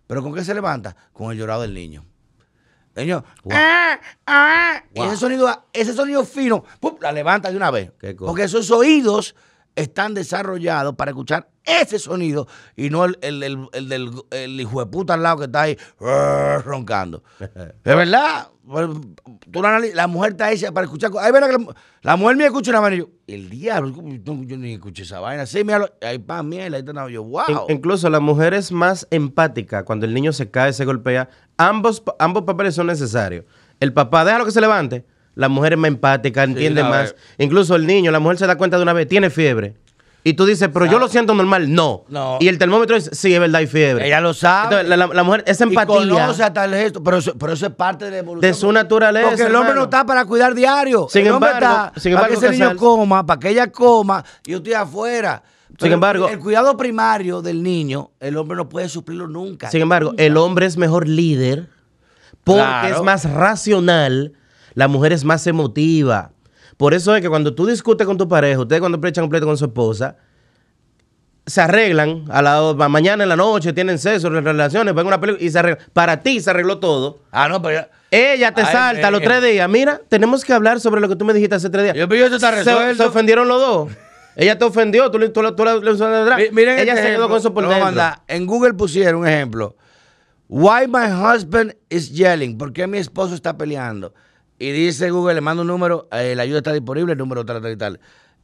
[0.07, 0.95] ¿Pero con qué se levanta?
[1.13, 2.05] Con el llorado del niño.
[2.95, 6.63] El niño, ah, ah, y ese sonido, ese sonido fino,
[7.01, 7.91] la levanta de una vez.
[8.17, 9.35] Porque esos oídos
[9.75, 15.39] están desarrollados para escuchar ese sonido y no el, del hijo de puta al lado
[15.39, 15.77] que está ahí
[16.63, 17.23] roncando.
[17.39, 18.49] Es verdad.
[18.67, 18.89] Pues,
[19.93, 21.11] la, mujer está ahí para escuchar.
[21.11, 25.03] Ven que la, mujer me escucha una vaina y yo, el diablo, yo ni escuché
[25.03, 25.45] esa vaina.
[25.45, 27.67] Sí, mira, ahí pa, mierda, ahí está yo, wow.
[27.69, 31.29] incluso la mujer es más empática cuando el niño se cae, se golpea.
[31.57, 33.45] Ambos, ambos papeles son necesarios.
[33.79, 35.05] El papá, déjalo que se levante.
[35.35, 37.15] La mujer es más empática, entiende más.
[37.37, 39.75] Incluso el niño, la mujer se da cuenta de una vez, tiene fiebre
[40.27, 41.71] y tú dices, pero yo lo siento normal.
[41.71, 42.03] No.
[42.09, 42.39] no.
[42.39, 44.07] Y el termómetro dice, sí, es verdad, hay fiebre.
[44.07, 44.81] Ella lo sabe.
[44.81, 46.01] Entonces, la, mujer, esa empatía.
[46.01, 48.51] Y conoce hasta el gesto, pero eso, pero eso es parte de la evolución.
[48.51, 49.27] De su naturaleza.
[49.27, 51.05] Porque el hombre no está para cuidar diario.
[51.11, 54.73] Sin el hombre está para que ese niño coma, para que ella coma, yo estoy
[54.73, 55.43] afuera.
[55.77, 59.69] sin embargo, el cuidado primario del niño, el hombre no puede suplirlo nunca.
[59.69, 61.69] Sin embargo, el hombre es mejor líder
[62.43, 64.33] porque es más racional,
[64.75, 66.31] la mujer es más emotiva.
[66.77, 69.47] Por eso es que cuando tú discutes con tu pareja, ustedes cuando echan un pleito
[69.47, 70.17] con su esposa,
[71.45, 75.49] se arreglan a la mañana en la noche, tienen sexo, relaciones, ven una película y
[75.49, 75.79] se arreglan.
[75.93, 77.19] Para ti se arregló todo.
[77.31, 79.69] Ah, no, pero Ella te salta los tres días.
[79.69, 81.95] Mira, tenemos que hablar sobre lo que tú me dijiste hace tres días.
[81.95, 83.91] Yo, pero está se, se, ofendieron los dos.
[84.35, 86.51] Ella te ofendió, tú, tú, tú, le.
[86.51, 88.03] Miren Ella se quedó con eso por dentro.
[88.27, 89.77] en Google pusieron un ejemplo.
[90.47, 92.57] Why my husband is yelling?
[92.57, 94.13] ¿Por qué mi esposo está peleando?
[94.57, 97.61] Y dice Google, le mando un número, eh, la ayuda está disponible, el número tal,
[97.61, 97.99] tal y tal.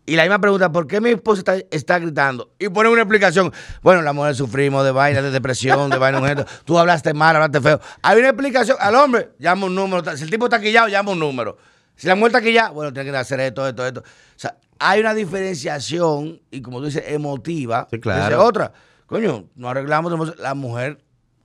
[0.05, 2.51] Y la misma pregunta, ¿por qué mi esposa está, gritando?
[2.57, 3.53] Y pone una explicación.
[3.81, 6.45] Bueno, la mujer sufrimos de vaina, de depresión, de vaina, mujer.
[6.65, 7.79] Tú hablaste mal, hablaste feo.
[8.01, 8.77] Hay una explicación.
[8.79, 10.17] Al hombre, llama un número.
[10.17, 11.57] Si el tipo está quillado, llama un número.
[11.95, 13.99] Si la mujer está quillada, bueno, tiene que hacer esto, esto, esto.
[14.01, 14.03] O
[14.35, 17.87] sea, hay una diferenciación, y como tú dices, emotiva.
[17.91, 18.43] Sí, claro.
[18.43, 18.73] otra.
[19.05, 20.97] Coño, no arreglamos, la mujer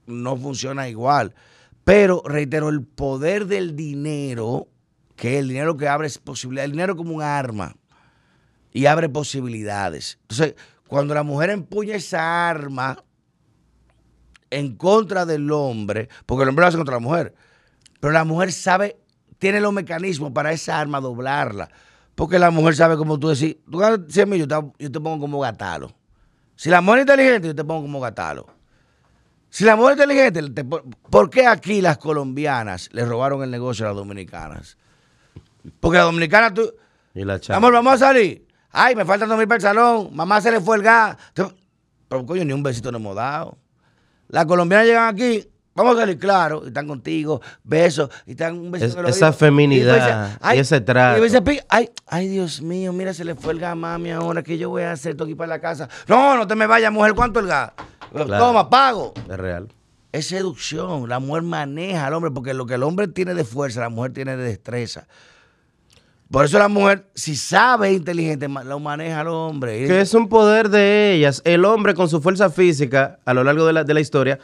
[0.07, 1.35] no funciona igual.
[1.87, 4.67] Pero, reitero, el poder del dinero,
[5.15, 7.77] que el dinero que abre es posibilidad, el dinero como un arma
[8.73, 10.19] y abre posibilidades.
[10.23, 10.55] Entonces,
[10.89, 13.01] cuando la mujer empuña esa arma
[14.49, 17.33] en contra del hombre, porque el hombre lo hace contra la mujer,
[18.01, 18.99] pero la mujer sabe,
[19.37, 21.69] tiene los mecanismos para esa arma doblarla.
[22.15, 25.39] Porque la mujer sabe, como tú decís, tú ganas 100 mil, yo te, pongo como
[25.39, 25.95] gatalo.
[26.57, 28.56] Si la mujer es inteligente, yo te pongo como gatalo.
[29.57, 30.63] Si la mujer es inteligente,
[31.09, 34.77] ¿por qué aquí las colombianas le robaron el negocio a las dominicanas?
[35.79, 36.71] Porque las dominicanas tú...
[37.15, 38.45] Y la Amor, vamos a salir.
[38.69, 40.09] Ay, me faltan dos mil para el salón.
[40.13, 41.17] Mamá se le fue el gas.
[41.33, 43.57] Pero coño, ni un besito no hemos dado.
[44.27, 48.69] Las colombianas llegan aquí, vamos a salir claro, y están contigo, besos, y están un
[48.69, 49.07] besito.
[49.07, 51.25] esa feminidad y, ese trato.
[51.25, 54.69] Y ay, ay, Dios mío, mira, se le fue el gas, mami, ahora que yo
[54.69, 55.89] voy a hacer esto aquí para la casa.
[56.07, 57.71] No, no te me vayas, mujer, ¿cuánto el gas?
[58.13, 59.13] Toma, pago.
[59.29, 59.67] Es real.
[60.11, 61.09] Es seducción.
[61.09, 64.13] La mujer maneja al hombre, porque lo que el hombre tiene de fuerza, la mujer
[64.13, 65.07] tiene de destreza.
[66.29, 69.87] Por eso la mujer, si sabe inteligente, lo maneja al hombre.
[69.87, 71.41] Que es un poder de ellas.
[71.45, 74.37] El hombre con su fuerza física, a lo largo de la, de la historia,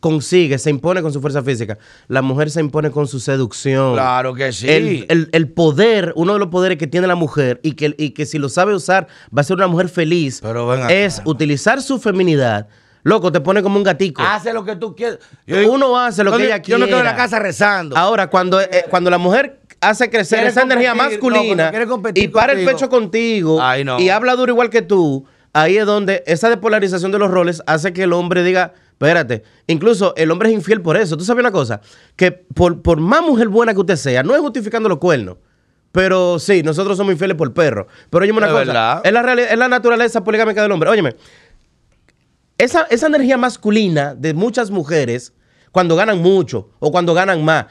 [0.00, 1.78] consigue, se impone con su fuerza física.
[2.08, 3.94] La mujer se impone con su seducción.
[3.94, 5.06] Claro que sí.
[5.08, 8.38] El, poder, uno de los poderes que tiene la mujer y que, y que si
[8.38, 10.42] lo sabe usar va a ser una mujer feliz,
[10.88, 12.68] es utilizar su feminidad.
[13.02, 14.22] Loco, te pone como un gatico.
[14.22, 15.18] Hace lo que tú quieres.
[15.66, 16.80] Uno hace lo que ella quiere.
[16.80, 17.96] Yo me quedo en la casa rezando.
[17.96, 21.72] Ahora, cuando, eh, cuando la mujer hace crecer esa energía masculina
[22.14, 23.60] y para el pecho contigo
[23.98, 27.92] y habla duro igual que tú, ahí es donde esa depolarización de los roles hace
[27.92, 31.16] que el hombre diga, espérate, incluso el hombre es infiel por eso.
[31.16, 31.80] ¿Tú sabes una cosa?
[32.16, 35.36] Que por, por más mujer buena que usted sea, no es justificando los cuernos.
[35.90, 37.86] Pero sí, nosotros somos infieles por perro.
[38.10, 39.00] Pero óyeme una cosa.
[39.02, 40.90] Es la, es la naturaleza poligámica del hombre.
[40.90, 41.16] Óyeme,
[42.58, 45.32] esa, esa energía masculina de muchas mujeres,
[45.72, 47.66] cuando ganan mucho o cuando ganan más,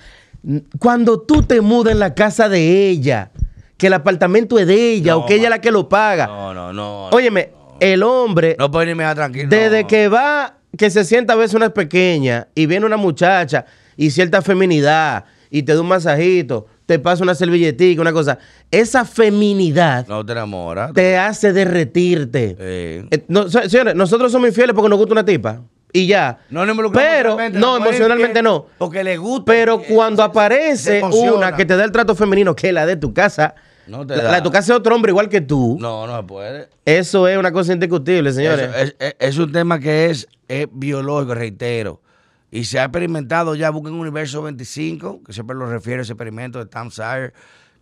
[0.80, 3.32] cuando tú te mudas en la casa de ella,
[3.78, 6.28] que el apartamento es de ella o que ella es la que lo paga.
[6.28, 7.10] No, no, no.
[7.10, 8.56] Óyeme, El hombre.
[8.58, 9.50] No puede ni mirar tranquilo.
[9.50, 13.66] Desde que va, que se sienta a veces una pequeña y viene una muchacha
[13.96, 18.40] y cierta feminidad y te da un masajito, te pasa una servilletita, una cosa.
[18.72, 20.08] Esa feminidad.
[20.08, 20.92] No te enamora.
[20.94, 22.56] Te hace derretirte.
[22.58, 23.26] Eh,
[23.70, 25.62] señores, nosotros somos infieles porque nos gusta una tipa
[25.92, 26.40] y ya.
[26.50, 28.68] No, no pero no, emocionalmente no.
[28.78, 29.46] Porque le gusta.
[29.46, 33.14] Pero cuando aparece una que te da el trato femenino, que es la de tu
[33.14, 35.78] casa, no te la, de tu casa es otro hombre igual que tú.
[35.80, 36.70] No, no se puede.
[36.86, 38.96] Eso es una cosa indiscutible, señores.
[39.20, 42.02] es, un tema que es, es biológico, reitero.
[42.50, 46.60] Y se ha experimentado ya, busquen Universo 25, que siempre lo refiero a ese experimento
[46.60, 47.34] de Tom Sire,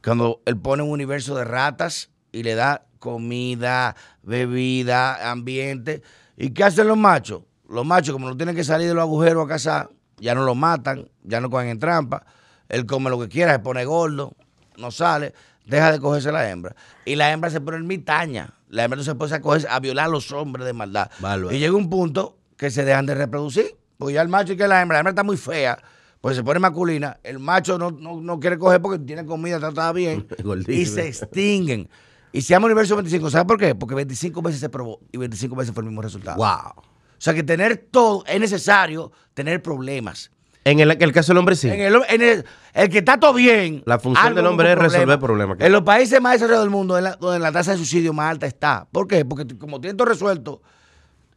[0.03, 6.01] cuando él pone un universo de ratas y le da comida, bebida, ambiente.
[6.37, 7.43] ¿Y qué hacen los machos?
[7.69, 10.55] Los machos, como no tienen que salir de los agujeros a cazar, ya no lo
[10.55, 12.25] matan, ya no cogen en trampa.
[12.69, 14.35] Él come lo que quiera, se pone gordo,
[14.77, 15.33] no sale,
[15.65, 16.75] deja de cogerse la hembra.
[17.05, 18.53] Y la hembra se pone en mitaña.
[18.69, 21.09] La hembra no se puede a, a violar a los hombres de maldad.
[21.51, 23.77] Y llega un punto que se dejan de reproducir.
[23.97, 25.77] Porque ya el macho y que la hembra, la hembra está muy fea,
[26.21, 27.19] pues se pone masculina.
[27.23, 30.27] El macho no, quiere coger porque tiene comida tratada bien.
[30.67, 31.89] y se extinguen.
[32.31, 33.29] Y se llama Universo 25.
[33.29, 33.75] ¿Sabes por qué?
[33.75, 36.37] Porque 25 veces se probó y 25 veces fue el mismo resultado.
[36.37, 36.73] Wow.
[36.77, 40.31] O sea que tener todo, es necesario tener problemas.
[40.65, 41.69] En el, caso del hombre sí.
[41.69, 42.43] En el,
[42.73, 43.83] el, que está todo bien.
[43.85, 45.57] La función del hombre es resolver problemas.
[45.59, 48.87] En los países más desarrollados del mundo, donde la tasa de suicidio más alta está.
[48.91, 49.23] ¿Por qué?
[49.23, 50.63] Porque como tiene todo resuelto,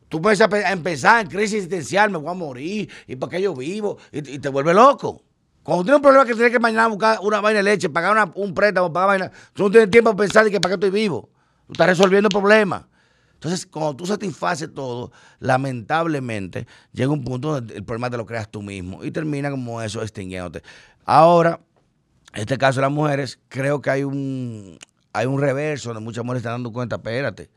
[0.09, 3.99] Tú puedes empezar en crisis existencial, me voy a morir, y para qué yo vivo,
[4.11, 5.23] y, te vuelve loco.
[5.63, 8.55] Cuando tienes un problema que tienes que mañana buscar una vaina de leche, pagar un
[8.55, 11.29] préstamo, pagar vaina, tú no tienes tiempo para pensar de que para qué estoy vivo.
[11.67, 12.85] Tú estás resolviendo problemas.
[13.35, 18.51] Entonces, cuando tú satisfaces todo, lamentablemente llega un punto donde el problema te lo creas
[18.51, 20.63] tú mismo y termina como eso extinguiéndote.
[21.05, 21.61] Ahora,
[22.33, 24.79] en este caso de las mujeres, creo que hay un,
[25.13, 27.51] hay un reverso donde muchas mujeres están dando cuenta, espérate,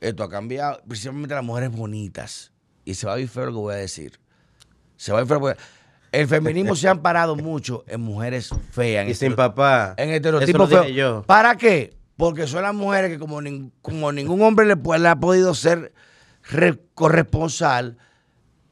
[0.00, 2.52] esto ha cambiado, principalmente las mujeres bonitas.
[2.84, 4.18] Y se va a ir feo lo que voy a decir.
[4.96, 5.40] Se va a ir feo
[6.10, 9.08] el feminismo se ha parado mucho en mujeres feas.
[9.08, 9.94] y sin papá.
[9.96, 11.26] En estereotipos feos.
[11.26, 11.96] ¿Para qué?
[12.16, 13.40] Porque son las mujeres que como,
[13.82, 15.92] como ningún hombre le, le, ha podido ser
[16.94, 17.98] corresponsal,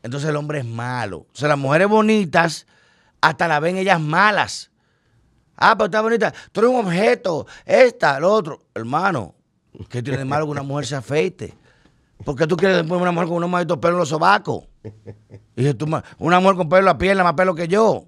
[0.03, 1.27] entonces el hombre es malo.
[1.33, 2.66] O sea, las mujeres bonitas
[3.20, 4.70] hasta la ven ellas malas.
[5.57, 6.35] Ah, pero está bonita.
[6.53, 7.47] Tú eres un objeto.
[7.64, 8.66] Esta, lo otro.
[8.74, 9.35] Hermano,
[9.89, 11.55] ¿Qué tiene de malo que una mujer se afeite?
[12.24, 14.64] ¿Por qué tú quieres después una mujer con unos malditos pelos en los sobacos?
[15.55, 15.87] Y tú,
[16.18, 18.07] una mujer con pelo en la pierna, más pelo que yo.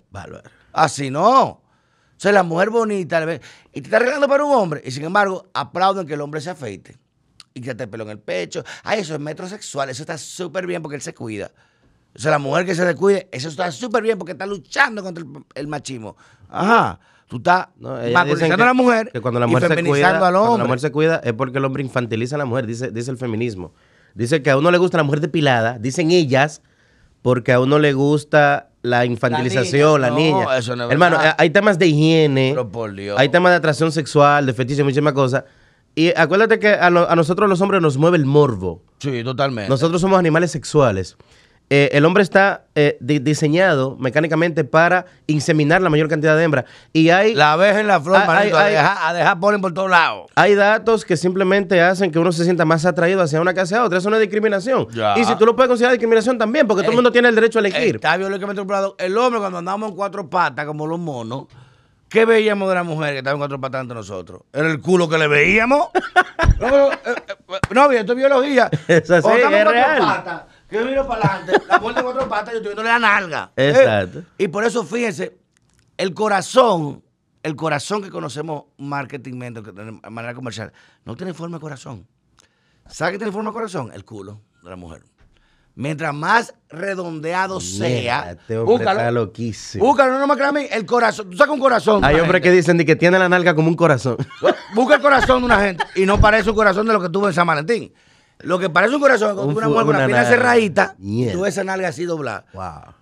[0.72, 1.40] Así no.
[1.40, 3.22] O sea, la mujer bonita,
[3.72, 6.50] y te está arreglando para un hombre, y sin embargo, aplauden que el hombre se
[6.50, 6.98] afeite.
[7.54, 8.64] Y que te pelo en el pecho.
[8.82, 11.50] Ay, eso es metrosexual, eso está súper bien porque él se cuida.
[12.14, 15.24] O sea, la mujer que se descuide, eso está súper bien porque está luchando contra
[15.54, 16.16] el machismo.
[16.48, 16.98] Ajá.
[17.28, 20.40] Tú estás no, a la mujer que cuando la mujer se cuida, al hombre.
[20.40, 23.10] Cuando la mujer se cuida es porque el hombre infantiliza a la mujer, dice, dice
[23.10, 23.74] el feminismo.
[24.14, 26.62] Dice que a uno le gusta la mujer depilada, dicen ellas,
[27.20, 30.46] porque a uno le gusta la infantilización, la niña.
[30.90, 32.56] Hermano, hay temas de higiene,
[33.16, 35.44] hay temas de atracción sexual, de fetiche, muchísimas cosas.
[35.94, 38.82] Y acuérdate que a, a, nosotros los hombres nos mueve el morbo.
[38.98, 39.68] Sí, totalmente.
[39.68, 41.16] Nosotros somos animales sexuales.
[41.70, 46.64] Eh, el hombre está eh, diseñado mecánicamente para inseminar la mayor cantidad de hembras.
[46.94, 47.34] Y hay.
[47.34, 50.30] La abeja en la flor, hay, a, dejar, polen por todos lados.
[50.34, 53.84] Hay datos que simplemente hacen que uno se sienta más atraído hacia una que hacia
[53.84, 53.98] otra.
[53.98, 54.88] Eso no es discriminación.
[55.16, 57.58] Y si tú lo puedes considerar discriminación también, porque todo el mundo tiene el derecho
[57.58, 57.96] a elegir.
[57.96, 58.62] Está biológicamente
[58.98, 61.46] El hombre, cuando andamos en cuatro patas, como los monos.
[62.08, 64.40] ¿Qué veíamos de la mujer que estaba en cuatro patas ante nosotros?
[64.52, 65.88] ¿Era el culo que le veíamos?
[66.60, 66.96] no, eh,
[67.74, 68.70] no, esto es biología.
[68.88, 69.98] Eso sí, es real.
[69.98, 73.52] Patas, yo miro para adelante, la muerte de cuatro patas, yo estoy viendo la nalga.
[73.56, 74.22] Exacto.
[74.36, 75.36] Y por eso, fíjense,
[75.96, 77.02] el corazón,
[77.42, 80.72] el corazón que conocemos marketingmente, de manera comercial,
[81.04, 82.06] no tiene forma de corazón.
[82.88, 83.90] ¿Sabe qué tiene forma de corazón?
[83.92, 85.02] El culo de la mujer.
[85.74, 88.32] Mientras más redondeado sea.
[88.32, 89.84] Este hombre búscalo, está loquísimo.
[89.84, 91.30] Búscalo, no me creas a mí, el corazón.
[91.30, 92.04] Tú sacas un corazón.
[92.04, 94.16] Hay hombres que dicen que tiene la nalga como un corazón.
[94.74, 97.28] Busca el corazón de una gente y no parece un corazón de lo que tuvo
[97.28, 97.92] en San Valentín.
[98.40, 100.96] Lo que parece un corazón, con una mujer con la pierna cerradita,
[101.32, 102.44] tú esa nalga así doblada.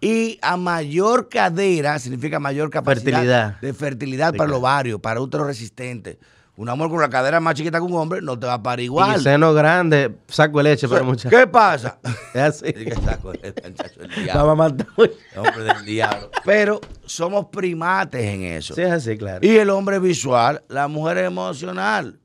[0.01, 6.19] Y a mayor cadera significa mayor capacidad de fertilidad para el ovario, para útero resistente.
[6.59, 8.81] Un amor con la cadera más chiquita que un hombre no te va a parar
[8.81, 9.21] igual.
[9.21, 11.31] Y seno grande, saco de leche para muchachos.
[11.31, 11.99] ¿Qué pasa?
[12.33, 12.75] Es así.
[13.05, 13.55] saco el
[14.25, 14.53] diablo.
[14.53, 16.31] hombre del diablo.
[16.47, 18.75] Pero somos primates en eso.
[18.75, 19.47] Sí, es así, claro.
[19.47, 22.21] Y el hombre visual, la mujer emocional.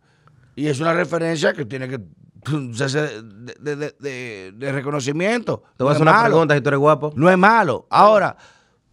[0.55, 1.99] Y es una referencia que tiene que
[2.45, 5.63] de, de, de, reconocimiento.
[5.77, 7.13] Te voy a hacer una pregunta si tú eres guapo.
[7.15, 7.85] No es malo.
[7.89, 8.35] Ahora,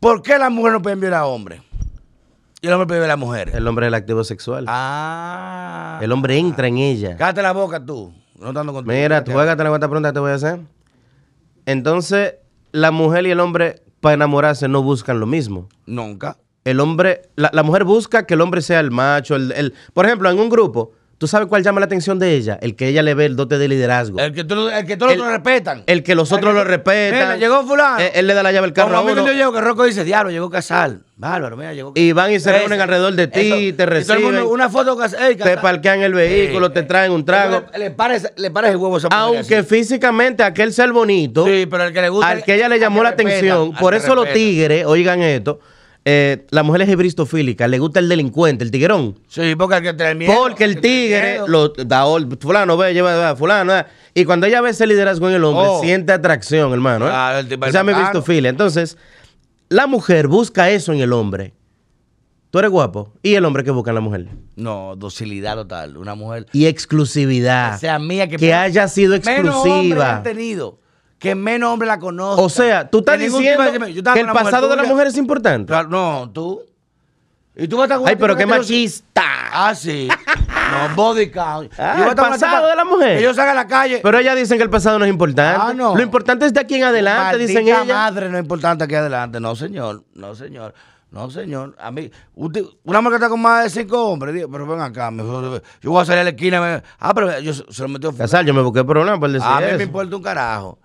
[0.00, 1.62] ¿por qué las mujeres no pueden violar a hombres?
[2.60, 3.54] Y el hombre puede violar a mujeres.
[3.54, 4.64] El hombre es el activo sexual.
[4.68, 5.98] Ah.
[6.02, 7.16] El hombre entra en ella.
[7.16, 8.12] Cállate la boca tú.
[8.38, 8.92] No estando contigo.
[8.92, 10.60] Mira, tú juegas la cuenta pregunta que te voy a hacer.
[11.66, 12.34] Entonces,
[12.72, 15.68] la mujer y el hombre para enamorarse no buscan lo mismo.
[15.86, 16.38] Nunca.
[16.64, 20.06] El hombre, la, la mujer busca que el hombre sea el macho, el, el, por
[20.06, 22.60] ejemplo, en un grupo, ¿Tú sabes cuál llama la atención de ella?
[22.62, 24.20] El que ella le ve el dote de liderazgo.
[24.20, 25.82] El que, todo, el que todos lo respetan.
[25.86, 27.18] El que los otros lo respetan.
[27.18, 27.98] Mira, llegó fulano.
[27.98, 29.26] Él, él, le da la llave al carro Como a uno.
[29.26, 31.02] yo llego, que Rocco dice, diablo, llegó Casal.
[31.16, 34.22] Bárbaro, mira, llegó Y van y se reúnen alrededor de ti, te reciben.
[34.22, 36.74] Mundo, una foto, hey, te parquean el vehículo, sí.
[36.74, 37.64] te traen un trago.
[37.72, 41.44] Le, le pares, le pares el huevo a esa Aunque físicamente aquel sea el bonito.
[41.44, 42.28] Sí, pero el que le gusta.
[42.28, 43.72] Al que ella le llamó la atención.
[43.72, 45.58] Por eso los tigres, oigan esto
[46.10, 49.18] eh, la mujer es hebristofílica, le gusta el delincuente, el tiguerón.
[49.28, 50.32] Sí, porque el que miedo.
[50.34, 52.06] Porque el tigre, lo, da,
[52.40, 53.76] fulano ve, lleva, fulano.
[53.76, 53.84] Eh.
[54.14, 55.82] Y cuando ella ve ese liderazgo en el hombre, oh.
[55.82, 57.06] siente atracción, hermano.
[57.06, 57.10] ¿eh?
[57.12, 58.48] Ah, el tipo Se llama hebristofilia.
[58.48, 58.96] Entonces,
[59.68, 61.52] la mujer busca eso en el hombre.
[62.50, 63.12] Tú eres guapo.
[63.22, 64.28] ¿Y el hombre que busca en la mujer?
[64.56, 65.98] No, docilidad total.
[65.98, 66.46] Una mujer.
[66.54, 67.74] Y exclusividad.
[67.74, 68.38] O sea, mía que.
[68.38, 70.16] Que haya sido exclusiva.
[70.16, 70.78] han tenido
[71.18, 72.40] que menos hombre la conozca.
[72.42, 73.64] O sea, tú estás diciendo
[74.14, 75.66] que el pasado de la mujer es importante.
[75.66, 76.62] Claro, no, tú.
[77.60, 79.24] Y tú vas a estar Ay, pero qué machista.
[79.52, 80.08] Ah, sí.
[80.70, 81.72] no, body count.
[81.76, 83.18] Ah, el pasado de la mujer.
[83.18, 83.98] Ellos salgan a la calle.
[84.00, 85.60] Pero ellas dicen que el pasado no es importante.
[85.60, 85.96] Ah, no.
[85.96, 87.86] Lo importante es de aquí en adelante, Maldita dicen ellas.
[87.86, 89.40] madre no es importante aquí adelante.
[89.40, 90.04] No, señor.
[90.14, 90.72] No, señor.
[91.10, 91.74] No, señor.
[91.80, 94.80] A mí, usted, una mujer que está con más de cinco hombres, digo, pero ven
[94.80, 96.60] acá, me, yo voy a salir a la esquina.
[96.60, 98.14] Me, ah, pero yo se lo metió.
[98.14, 99.78] Casal, yo me busqué problema por decir A mí eso.
[99.78, 100.78] me importa un carajo.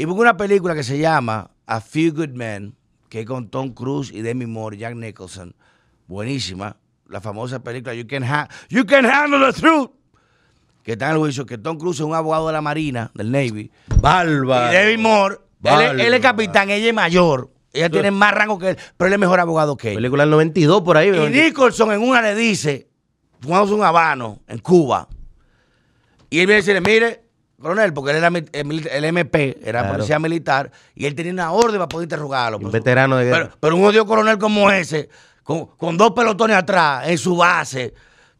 [0.00, 2.74] Y busco una película que se llama A Few Good Men,
[3.10, 5.54] que es con Tom Cruise y Demi Moore, Jack Nicholson.
[6.06, 6.78] Buenísima.
[7.06, 9.90] La famosa película You Can, ha you can Handle the Truth.
[10.82, 13.30] Que está en el juicio, que Tom Cruise es un abogado de la Marina, del
[13.30, 13.70] Navy.
[14.00, 14.72] Bárbaro.
[14.72, 17.50] Y Demi Moore, él, él, es capitán, ella es mayor.
[17.70, 19.96] Ella tiene más rango que él, pero él es mejor abogado que él.
[19.96, 21.10] Película del 92 por ahí.
[21.10, 22.88] Y Nicholson en una le dice,
[23.38, 25.10] fumamos un habano en Cuba.
[26.30, 27.29] Y él viene a decirle, mire,
[27.60, 29.94] coronel, porque él era el, MP, era claro.
[29.94, 32.58] policía militar, y él tenía una orden para poder interrogarlo.
[32.58, 33.38] Un veterano de guerra.
[33.44, 35.08] Pero, pero, un odio coronel como ese,
[35.42, 37.94] con, con, dos pelotones atrás, en su base,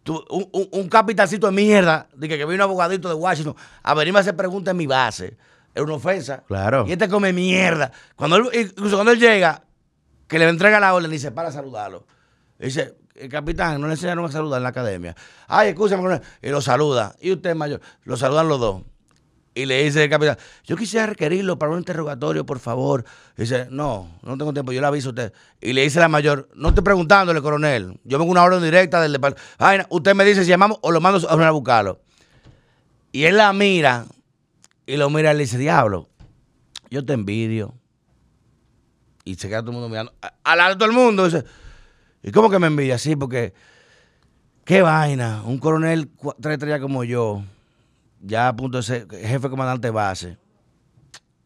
[0.09, 3.95] un, un, un, capitancito de mierda, de que, que vino un abogadito de Washington a
[3.95, 5.37] venirme a hacer preguntas en mi base.
[5.75, 6.43] Es una ofensa.
[6.49, 6.85] Claro.
[6.89, 7.93] Y este come mierda.
[8.17, 9.63] Cuando él, incluso cuando él llega,
[10.27, 12.07] que le entrega la orden, dice, para saludarlo.
[12.59, 15.15] Dice, el capitán, no le enseñaron a saludar en la academia.
[15.47, 17.15] Ay, escúchame, y lo saluda.
[17.21, 18.83] Y usted, mayor, lo saludan los dos.
[19.53, 23.05] Y le dice el capitán, yo quisiera requerirlo para un interrogatorio, por favor.
[23.37, 25.33] Dice, no, no tengo tiempo, yo le aviso a usted.
[25.61, 27.99] Y le dice la mayor, no estoy preguntándole, coronel.
[28.05, 29.53] Yo vengo una orden directa del departamento.
[29.59, 32.01] Ay, usted me dice si llamamos o lo mando a buscarlo.
[33.11, 34.07] Y él la mira,
[34.87, 36.09] y lo mira y le dice, diablo,
[36.89, 37.75] yo te envidio.
[39.25, 40.15] Y se queda todo el mundo mirando.
[40.45, 41.25] Al todo el mundo.
[41.25, 41.45] Dice,
[42.23, 42.99] ¿y cómo que me envidia?
[42.99, 43.53] Sí, porque,
[44.65, 45.43] qué vaina.
[45.45, 46.09] Un coronel
[46.41, 47.43] tres estrellas como yo
[48.21, 50.39] ya a punto de ser jefe comandante base,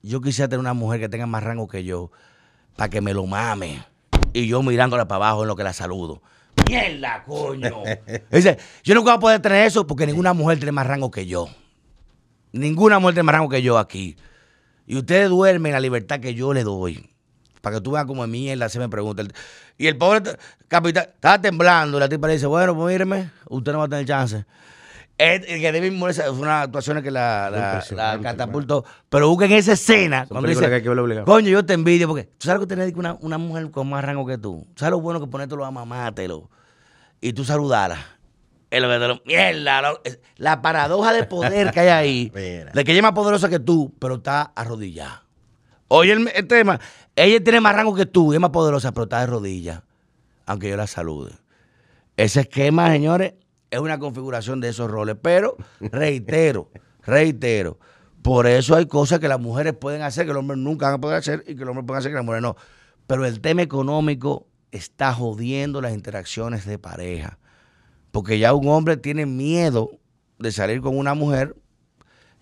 [0.03, 2.11] yo quisiera tener una mujer que tenga más rango que yo,
[2.77, 3.83] para que me lo mame.
[4.33, 6.21] Y yo mirándola para abajo en lo que la saludo.
[6.69, 7.83] ¡Mierda, coño!
[8.31, 11.27] Dice, yo no voy a poder tener eso porque ninguna mujer tiene más rango que
[11.27, 11.49] yo.
[12.53, 14.17] Ninguna mujer tiene más rango que yo aquí.
[14.87, 17.11] Y ustedes duermen en la libertad que yo le doy.
[17.61, 19.23] Para que tú veas como mierda se me pregunta.
[19.79, 20.37] Y el pobre
[20.69, 21.97] capitán estaba temblando.
[21.97, 24.45] Y la tipa le dice, bueno, pues míreme, usted no va a tener chance.
[25.17, 28.85] El, que David Moore fue una actuación que la, la, la catapultó.
[29.09, 30.27] Pero busquen esa escena.
[30.27, 33.17] Cuando dice, que hay que Coño, yo te envidio porque tú sabes que tener una,
[33.21, 34.67] una mujer con más rango que tú.
[34.75, 36.51] ¿Sabes lo bueno que ponértelo a mamátelo?
[37.21, 37.99] Y tú saludarla.
[38.71, 40.01] El verdadero, mierda, la,
[40.37, 42.31] la paradoja de poder que hay ahí.
[42.35, 45.23] de que ella es más poderosa que tú, pero está arrodillada.
[45.87, 46.81] Oye el, el, tema,
[47.15, 49.83] ella tiene más rango que tú, y es más poderosa, pero está de rodillas.
[50.45, 51.33] Aunque yo la salude.
[52.17, 53.35] Ese esquema, señores,
[53.75, 55.17] es una configuración de esos roles.
[55.21, 56.71] Pero, reitero,
[57.03, 57.79] reitero,
[58.23, 61.01] por eso hay cosas que las mujeres pueden hacer que los hombres nunca van a
[61.01, 62.57] poder hacer y que los hombres pueden hacer que las mujeres no.
[63.07, 67.39] Pero el tema económico está jodiendo las interacciones de pareja.
[68.11, 69.99] Porque ya un hombre tiene miedo
[70.39, 71.57] de salir con una mujer.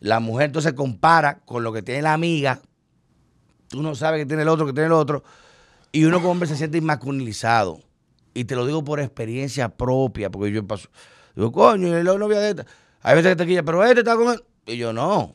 [0.01, 2.61] La mujer entonces compara con lo que tiene la amiga.
[3.69, 5.25] Tú no sabes que tiene el otro, que tiene el otro.
[5.93, 7.81] Y uno como hombre se siente inmasculinizado.
[8.35, 10.89] Y te lo digo por experiencia propia, porque yo paso.
[11.35, 12.67] Digo, coño, y la novia de esta.
[13.03, 14.43] Hay veces que te quilla, pero este está con él.
[14.67, 15.35] Y yo, no.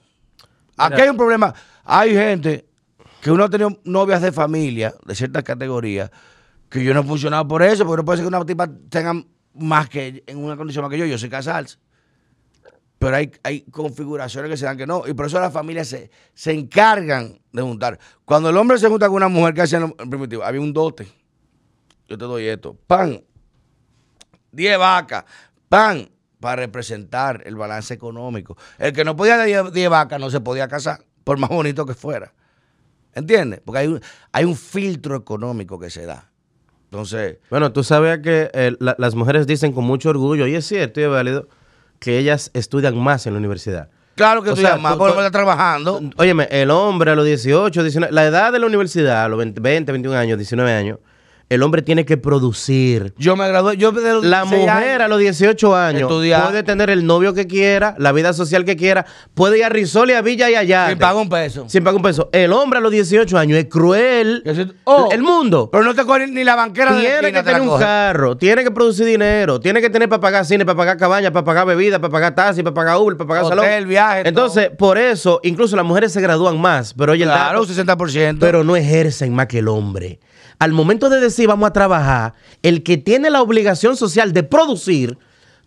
[0.78, 1.04] Aquí Mira.
[1.04, 1.54] hay un problema.
[1.84, 2.66] Hay gente
[3.22, 6.12] que uno ha tenido novias de familia, de ciertas categorías,
[6.70, 9.14] que yo no he funcionado por eso, porque no puede ser que una tipa tenga
[9.54, 11.06] más que en una condición más que yo.
[11.06, 11.78] Yo soy casarse.
[13.00, 15.04] Pero hay, hay configuraciones que se dan que no.
[15.08, 18.00] Y por eso las familias se, se encargan de juntar.
[18.26, 21.08] Cuando el hombre se junta con una mujer que hace en primitivo, había un dote.
[22.08, 22.76] Yo te doy esto.
[22.88, 23.22] Pan.
[24.52, 25.26] 10 vacas
[25.70, 26.09] pan,
[26.39, 28.57] para representar el balance económico.
[28.78, 31.93] El que no podía dar 10 vacas no se podía casar, por más bonito que
[31.93, 32.34] fuera.
[33.13, 33.61] ¿Entiendes?
[33.65, 34.01] Porque hay un,
[34.32, 36.30] hay un filtro económico que se da.
[36.86, 37.39] Entonces.
[37.49, 41.03] Bueno, tú sabes que eh, las mujeres dicen con mucho orgullo, y es cierto y
[41.03, 41.47] es válido,
[41.99, 43.89] que ellas estudian más en la universidad.
[44.15, 46.01] Claro que estudian más, porque están trabajando.
[46.18, 49.91] Óyeme, el hombre a los 18, 19, la edad de la universidad, a los 20,
[49.91, 50.99] 21 años, 19 años,
[51.50, 53.14] el hombre tiene que producir.
[53.18, 53.78] Yo me gradué.
[53.78, 53.91] Yo
[54.22, 58.66] la mujer a los 18 años puede tener el novio que quiera, la vida social
[58.66, 60.89] que quiera, puede ir a Risol y a Villa y allá.
[60.89, 61.66] Sin pagar un peso.
[61.70, 62.30] Sin pagar un peso.
[62.34, 64.43] El hombre a los 18 años es cruel.
[64.84, 65.70] Oh, el mundo.
[65.72, 69.06] Pero no te coge ni la banquera Tiene que tener un carro, tiene que producir
[69.06, 72.36] dinero, tiene que tener para pagar cine, para pagar cabaña, para pagar bebida, para pagar
[72.36, 73.89] taxi, para pagar Uber, para pagar Hotel, salón.
[73.89, 74.28] viaje.
[74.28, 76.93] Entonces, por eso, incluso las mujeres se gradúan más.
[76.93, 78.38] Pero oye, claro, el 60%.
[78.39, 80.20] Pero no ejercen más que el hombre
[80.60, 82.34] al momento de decir vamos a trabajar,
[82.64, 85.18] el que tiene la obligación social de producir,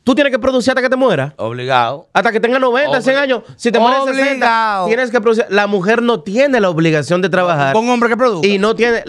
[0.03, 1.33] tú tienes que producir hasta que te mueras.
[1.37, 2.09] Obligado.
[2.13, 3.43] Hasta que tenga 90, 100 años.
[3.57, 5.47] Si te mueres 60, tienes que producir.
[5.51, 7.73] La mujer no tiene la obligación de trabajar.
[7.75, 8.49] Con un hombre que produce.
[8.49, 9.05] Y no tiene.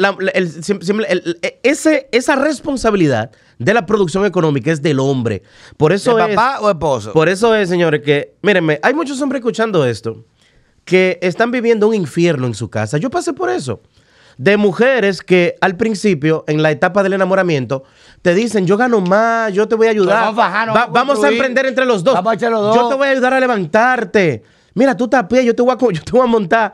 [1.64, 5.44] ese, esa responsabilidad de la producción económica es del hombre.
[5.78, 7.14] Por eso ¿De papá o esposo?
[7.14, 8.36] Por eso es, señores, que.
[8.42, 10.26] Mírenme, hay muchos hombres escuchando esto
[10.84, 12.98] que están viviendo un infierno en su casa.
[12.98, 13.82] Yo pasé por eso
[14.38, 17.84] de mujeres que al principio, en la etapa del enamoramiento,
[18.22, 20.34] te dicen, yo gano más, yo te voy a ayudar.
[20.92, 22.16] Vamos a, emprender entre los dos.
[22.76, 24.44] Yo te voy a ayudar a levantarte.
[24.74, 26.72] Mira, tú estás a pie, yo te voy a, yo te voy a montar.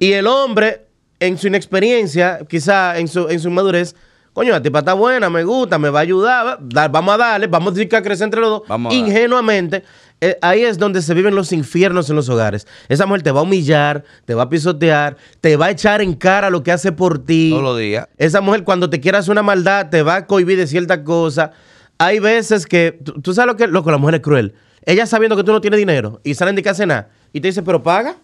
[0.00, 0.86] Y el hombre,
[1.18, 3.94] en su inexperiencia, quizá en su, en su madurez,
[4.32, 7.68] coño, la tipa está buena, me gusta, me va a ayudar, vamos a darle, vamos
[7.68, 8.92] a decir que a crecer entre los dos.
[8.92, 9.84] Ingenuamente,
[10.24, 12.68] eh, ahí es donde se viven los infiernos en los hogares.
[12.88, 16.14] Esa mujer te va a humillar, te va a pisotear, te va a echar en
[16.14, 17.50] cara lo que hace por ti.
[17.50, 18.06] Todos los días.
[18.18, 21.50] Esa mujer cuando te quiera hacer una maldad te va a cohibir de cierta cosa.
[21.98, 24.54] Hay veces que, tú, sabes lo que, loco, la mujer es cruel.
[24.86, 27.64] Ella sabiendo que tú no tienes dinero y salen de casa nada y te dice,
[27.64, 28.14] pero paga.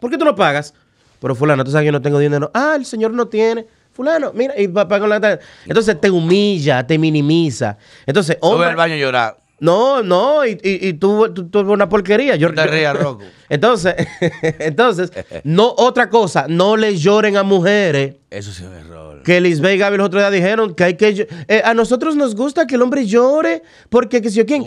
[0.00, 0.72] ¿Por qué tú no pagas?
[1.20, 2.50] Pero fulano, tú sabes que yo no tengo dinero.
[2.54, 3.66] Ah, el señor no tiene.
[3.92, 7.76] Fulano, mira, y va con la Entonces te humilla, te minimiza.
[8.06, 8.68] Entonces, hombre.
[8.68, 9.45] al baño a llorar.
[9.58, 12.36] No, no, y, y, y tú, tú, una porquería.
[12.36, 12.96] Yo, Te rías,
[13.48, 13.94] Entonces,
[14.58, 15.12] entonces,
[15.44, 18.16] no, otra cosa, no le lloren a mujeres.
[18.28, 19.22] Eso sí es un error.
[19.22, 21.26] Que Lisbeth y Gaby los otros días dijeron que hay que.
[21.48, 24.64] Eh, a nosotros nos gusta que el hombre llore, porque que si yo quién.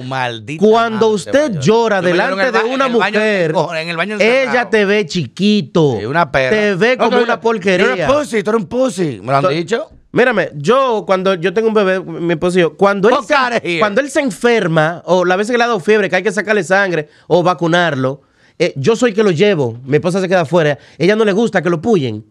[0.57, 5.89] Cuando usted llora delante de una mujer, en el baño ella te ve chiquito.
[6.07, 6.55] una perra.
[6.55, 7.85] Te ve como una porquería.
[7.85, 9.19] Tú eres pussy, tú eres un pussy.
[9.21, 9.91] ¿Me lo han dicho?
[10.11, 14.21] Mírame, yo cuando yo tengo un bebé, mi esposo, cuando él, se, cuando él se
[14.21, 17.43] enferma, o la vez que le ha dado fiebre, que hay que sacarle sangre o
[17.43, 18.21] vacunarlo,
[18.57, 21.61] eh, yo soy que lo llevo, mi esposa se queda afuera, ella no le gusta
[21.61, 22.25] que lo puyen.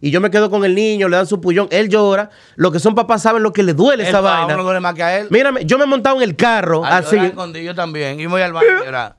[0.00, 2.28] Y yo me quedo con el niño, le dan su pullón, él llora.
[2.56, 4.54] Lo que son papás saben lo que le duele esa vaina.
[4.54, 5.28] No duele más que a él.
[5.30, 7.16] Mírame, yo me he montado en el carro así.
[7.64, 9.16] Yo también, y voy al baño a.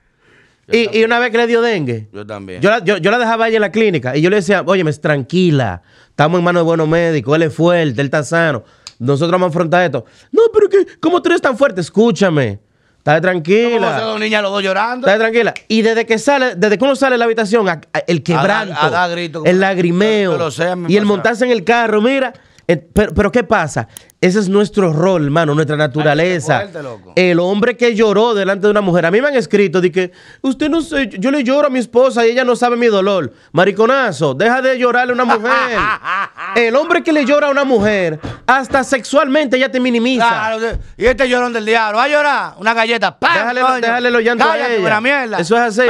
[0.72, 2.08] Y, y, una vez que le dio dengue.
[2.12, 2.62] Yo también.
[2.62, 4.84] Yo la, yo, yo la dejaba ahí en la clínica y yo le decía, oye,
[4.94, 5.84] tranquila,
[6.16, 8.64] estamos en manos de buenos médicos, él es fuerte, él está sano.
[9.00, 10.06] Nosotros vamos a afrontar esto.
[10.32, 11.82] No, pero que, ¿cómo tú eres tan fuerte?
[11.82, 12.62] Escúchame.
[13.00, 13.98] Está tranquila.
[14.00, 15.06] ¿Cómo dos niñas los dos llorando?
[15.06, 15.54] Está tranquila.
[15.68, 17.68] Y desde que sale, desde que uno sale de la habitación,
[18.08, 20.50] el quebranto, el lagrimeo
[20.88, 22.34] y el montarse en el carro, mira,
[22.68, 23.88] eh, pero, ¿qué pasa?
[24.20, 26.68] Ese es nuestro rol, hermano, nuestra naturaleza.
[27.16, 29.06] el hombre que lloró delante de una mujer.
[29.06, 30.12] A mí me han escrito de que
[30.42, 33.32] usted no sé, yo le lloro a mi esposa y ella no sabe mi dolor.
[33.52, 35.52] Mariconazo, deja de llorarle a una mujer.
[36.56, 40.58] el hombre que le llora a una mujer, hasta sexualmente ella te minimiza.
[40.98, 43.18] y este llorón del diablo, va a llorar una galleta.
[43.22, 45.02] Déjale, déjale los llantos a ella.
[45.02, 45.38] Mierda.
[45.40, 45.90] Eso es así.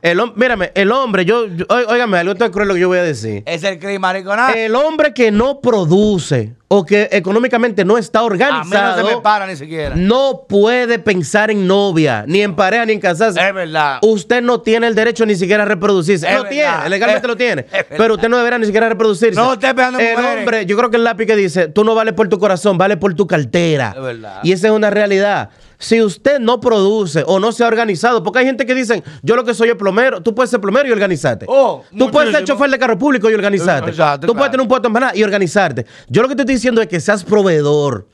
[0.00, 3.02] El, mírame, el hombre, yo, yo óigame, algo tan cruel lo que yo voy a
[3.02, 3.42] decir.
[3.46, 4.54] Es el crimen, mariconazo.
[4.54, 9.46] El hombre que no produce o que económicamente no está organizado, no se me para
[9.46, 9.94] ni siquiera.
[9.94, 13.40] No puede pensar en novia, ni en pareja, ni en casarse.
[13.40, 13.98] Es verdad.
[14.02, 16.28] Usted no tiene el derecho ni siquiera a reproducirse.
[16.32, 17.64] lo tiene, legalmente lo tiene.
[17.96, 19.40] Pero usted no deberá ni siquiera reproducirse.
[19.40, 22.14] No, usted pegando El hombre, yo creo que el lápiz que dice, tú no vales
[22.14, 23.94] por tu corazón, vale por tu cartera.
[23.96, 24.40] Es verdad.
[24.42, 25.50] Y esa es una realidad.
[25.84, 29.36] Si usted no produce o no se ha organizado, porque hay gente que dicen, yo
[29.36, 31.44] lo que soy es plomero, tú puedes ser plomero y organizarte.
[31.46, 33.92] Oh, tú puedes ser chofer de carro público y organizarte.
[34.26, 35.84] tú puedes tener un puesto en y organizarte.
[36.08, 38.08] Yo lo que te estoy diciendo es que seas proveedor,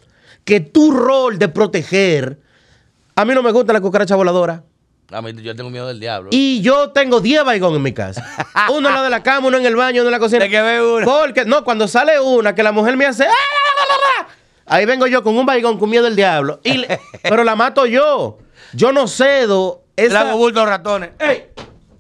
[0.45, 2.41] que tu rol de proteger.
[3.15, 4.65] A mí no me gusta la cucaracha voladora.
[5.13, 6.31] A mí, yo tengo miedo del diablo.
[6.33, 8.27] Y yo tengo 10 baigones en mi casa.
[8.77, 10.43] uno en la de la cama, uno en el baño, uno en la cocina.
[10.43, 11.07] De que ve uno.
[11.07, 13.27] Porque, no, cuando sale una, que la mujer me hace.
[13.27, 14.27] ¡Ah,
[14.71, 16.61] Ahí vengo yo con un baigón con miedo del diablo.
[16.63, 16.85] Y
[17.23, 18.39] pero la mato yo.
[18.73, 19.83] Yo no cedo.
[19.97, 20.23] Esa...
[20.23, 21.11] Le hago bulto ratones.
[21.19, 21.47] ¡Ey!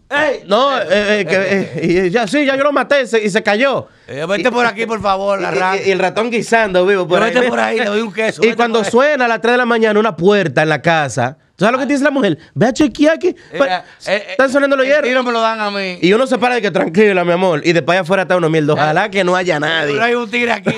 [0.08, 0.44] ¡Ey!
[0.46, 3.88] No, eh, eh, eh, ya, sí, ya yo lo maté y se cayó.
[4.06, 7.08] vete por aquí, por favor, la y, y, el ratón guisando, vivo.
[7.08, 7.34] Por ahí.
[7.34, 8.40] Vete por ahí, le doy un queso.
[8.44, 11.72] Y cuando suena a las 3 de la mañana una puerta en la casa, sabes
[11.72, 12.38] lo que dice la mujer?
[12.54, 13.28] Ve a chequear aquí.
[13.52, 15.10] Eh, eh, están sonando los hierros.
[15.10, 15.98] Y no me lo dan a mí.
[16.00, 17.62] Y uno se para de que tranquila, mi amor.
[17.64, 18.74] Y después allá afuera está uno mierda.
[18.74, 19.92] Ojalá que no haya nadie.
[19.92, 20.74] Pero hay un tigre aquí.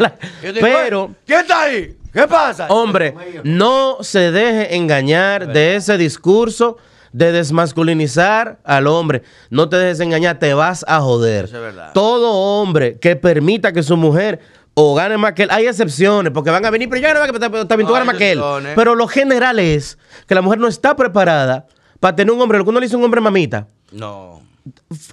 [0.60, 1.14] Pero.
[1.26, 1.96] ¿Quién está ahí?
[2.12, 2.66] ¿Qué pasa?
[2.68, 3.14] Hombre,
[3.44, 6.78] no se deje engañar de ese discurso
[7.12, 9.22] de desmasculinizar al hombre.
[9.50, 11.50] No te dejes engañar, te vas a joder.
[11.92, 14.40] Todo hombre que permita que su mujer
[14.78, 15.48] o gane más que él.
[15.50, 18.32] Hay excepciones, porque van a venir, pero yo no que también tú ganas más que
[18.32, 18.42] él.
[18.76, 21.66] Pero lo general es que la mujer no está preparada
[21.98, 22.58] para tener un hombre.
[22.58, 23.68] Lo que uno le dice un hombre mamita.
[23.90, 24.42] No.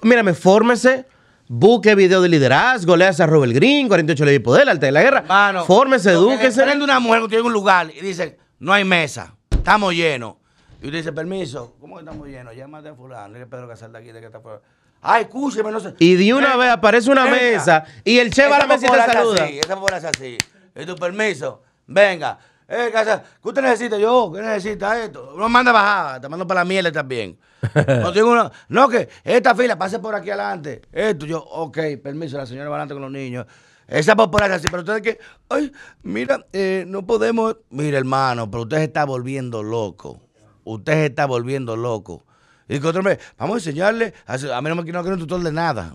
[0.02, 1.06] Mírame, fórmese.
[1.46, 5.02] Busque video de liderazgo, leas a Robert Green, 48 leyes de poder, arte de la
[5.02, 5.24] guerra.
[5.28, 6.62] Mano, fórmese, edúquese.
[6.62, 10.36] Prende una mujer que tiene un lugar y dice, no hay mesa, estamos llenos.
[10.80, 12.56] Y usted dice, permiso, ¿cómo que estamos llenos?
[12.56, 14.60] Llámate a fulano, que Pedro Casal de aquí, de que está fuera.
[15.06, 15.94] Ay, escúcheme, no sé.
[15.98, 18.90] Y de una vez aparece una mesa y el che va a la mesa y
[18.90, 19.44] te saluda.
[19.44, 20.38] Así, esa es así.
[20.74, 22.38] Y tu permiso, venga.
[22.66, 23.98] Eh, casa, ¿qué usted necesita?
[23.98, 25.34] Yo, ¿qué necesita esto?
[25.36, 27.38] No manda bajada, te mando para la miel también.
[28.00, 30.80] no, tengo una, no, que esta fila pase por aquí adelante.
[30.90, 33.44] Esto, yo, ok, permiso, la señora va adelante con los niños.
[33.86, 35.18] Esa popular así, pero ustedes que,
[35.50, 35.70] ay,
[36.02, 37.58] mira, eh, no podemos.
[37.68, 40.18] Mira, hermano, pero usted se está volviendo loco.
[40.64, 42.24] Usted se está volviendo loco.
[42.68, 45.52] Y que otro me, vamos a enseñarle, a, mí no me quiero un tutor de
[45.52, 45.94] nada.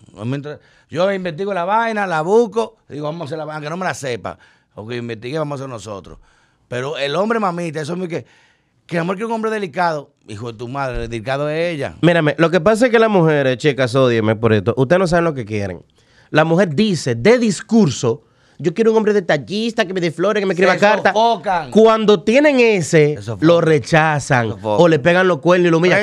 [0.89, 3.85] Yo investigo la vaina, la busco, digo, vamos a hacer la vaina, que no me
[3.85, 4.37] la sepa.
[4.75, 6.19] O que investigue, vamos a hacer nosotros.
[6.67, 8.25] Pero el hombre mamita, eso es muy que,
[8.85, 11.95] que amor que un hombre delicado, hijo de tu madre, delicado es ella.
[12.01, 15.25] Mírame, lo que pasa es que las mujeres, chicas, odienme por esto, ustedes no saben
[15.25, 15.83] lo que quieren.
[16.29, 18.23] La mujer dice de discurso
[18.61, 21.13] yo quiero un hombre detallista que me dé flores, que me escriba cartas.
[21.71, 25.99] Cuando tienen ese, lo rechazan o le pegan los cuernos y lo humillan.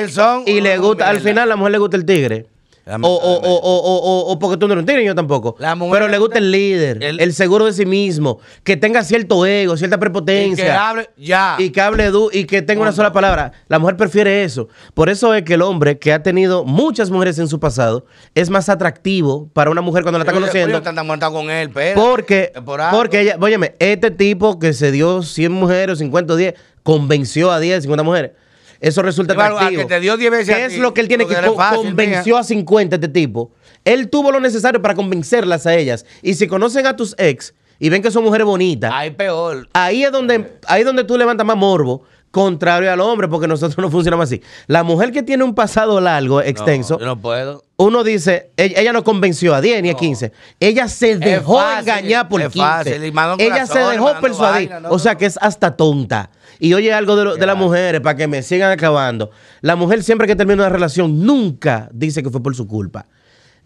[0.47, 2.47] Y le gusta, al final la mujer le gusta el tigre.
[2.89, 5.55] O, o, o, o, porque tú no lo entiendes, yo tampoco.
[5.91, 9.97] Pero le gusta el líder, el, seguro de sí mismo, que tenga cierto ego, cierta
[9.97, 10.63] prepotencia.
[10.63, 11.55] Y que hable ya.
[11.57, 13.51] Y que hable y que tenga una sola palabra.
[13.67, 14.69] La mujer prefiere eso.
[14.93, 18.49] Por eso es que el hombre que ha tenido muchas mujeres en su pasado es
[18.49, 20.81] más atractivo para una mujer cuando la está conociendo.
[21.31, 22.53] con él, Porque,
[22.91, 27.59] porque ella, óyeme, este tipo que se dio 100 mujeres, 50 o 10, convenció a
[27.59, 28.31] 10, 50 mujeres
[28.79, 29.81] eso resulta atractivo.
[29.81, 31.35] que te dio 10 veces ¿Qué es lo que él tiene que
[31.75, 33.51] convenció a 50 este tipo?
[33.85, 36.05] Él tuvo lo necesario para convencerlas a ellas.
[36.21, 39.67] Y si conocen a tus ex y ven que son mujeres bonitas, ahí peor.
[39.73, 43.77] Ahí es donde, ahí es donde tú levantas más morbo contrario al hombre, porque nosotros
[43.83, 44.41] no funcionamos así.
[44.67, 47.63] La mujer que tiene un pasado largo, extenso, no puedo.
[47.77, 50.31] Uno dice, ella, no convenció a 10 ni a 15.
[50.59, 53.11] Ella se dejó engañar por 15.
[53.37, 54.71] ella se dejó persuadir.
[54.89, 56.31] o sea que es hasta tonta.
[56.59, 59.31] Y oye algo de, de las mujeres para que me sigan acabando.
[59.61, 63.07] La mujer siempre que termina una relación nunca dice que fue por su culpa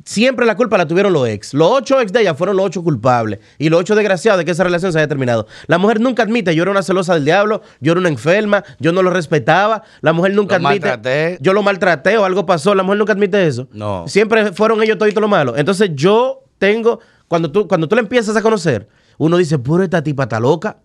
[0.05, 1.53] siempre la culpa la tuvieron los ex.
[1.53, 3.39] Los ocho ex de ella fueron los ocho culpables.
[3.57, 5.47] Y los ocho desgraciados de que esa relación se haya terminado.
[5.67, 8.91] La mujer nunca admite, yo era una celosa del diablo, yo era una enferma, yo
[8.91, 9.83] no lo respetaba.
[10.01, 11.37] La mujer nunca admite.
[11.41, 12.75] Yo lo maltraté o algo pasó.
[12.75, 13.67] La mujer nunca admite eso.
[13.71, 14.07] No.
[14.07, 15.55] Siempre fueron ellos toditos lo malo.
[15.57, 18.87] Entonces yo tengo, cuando tú, cuando tú la empiezas a conocer,
[19.17, 20.77] uno dice, puro esta tipa está loca.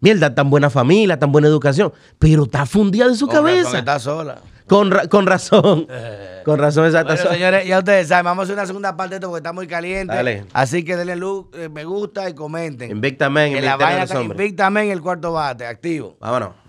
[0.00, 1.92] Mierda, tan buena familia, tan buena educación.
[2.18, 3.78] Pero está fundida de su cabeza.
[3.78, 4.38] está sola.
[4.66, 5.86] Con, con razón.
[6.44, 7.14] con razón, exacto.
[7.14, 9.52] Bueno, señores, ya ustedes saben, vamos a hacer una segunda parte de esto porque está
[9.52, 10.14] muy caliente.
[10.14, 10.44] Dale.
[10.52, 12.90] Así que denle luz, eh, me gusta y comenten.
[12.90, 16.16] Invicta Men, en la vaina Invicta Men, el cuarto bate, activo.
[16.20, 16.65] Vámonos.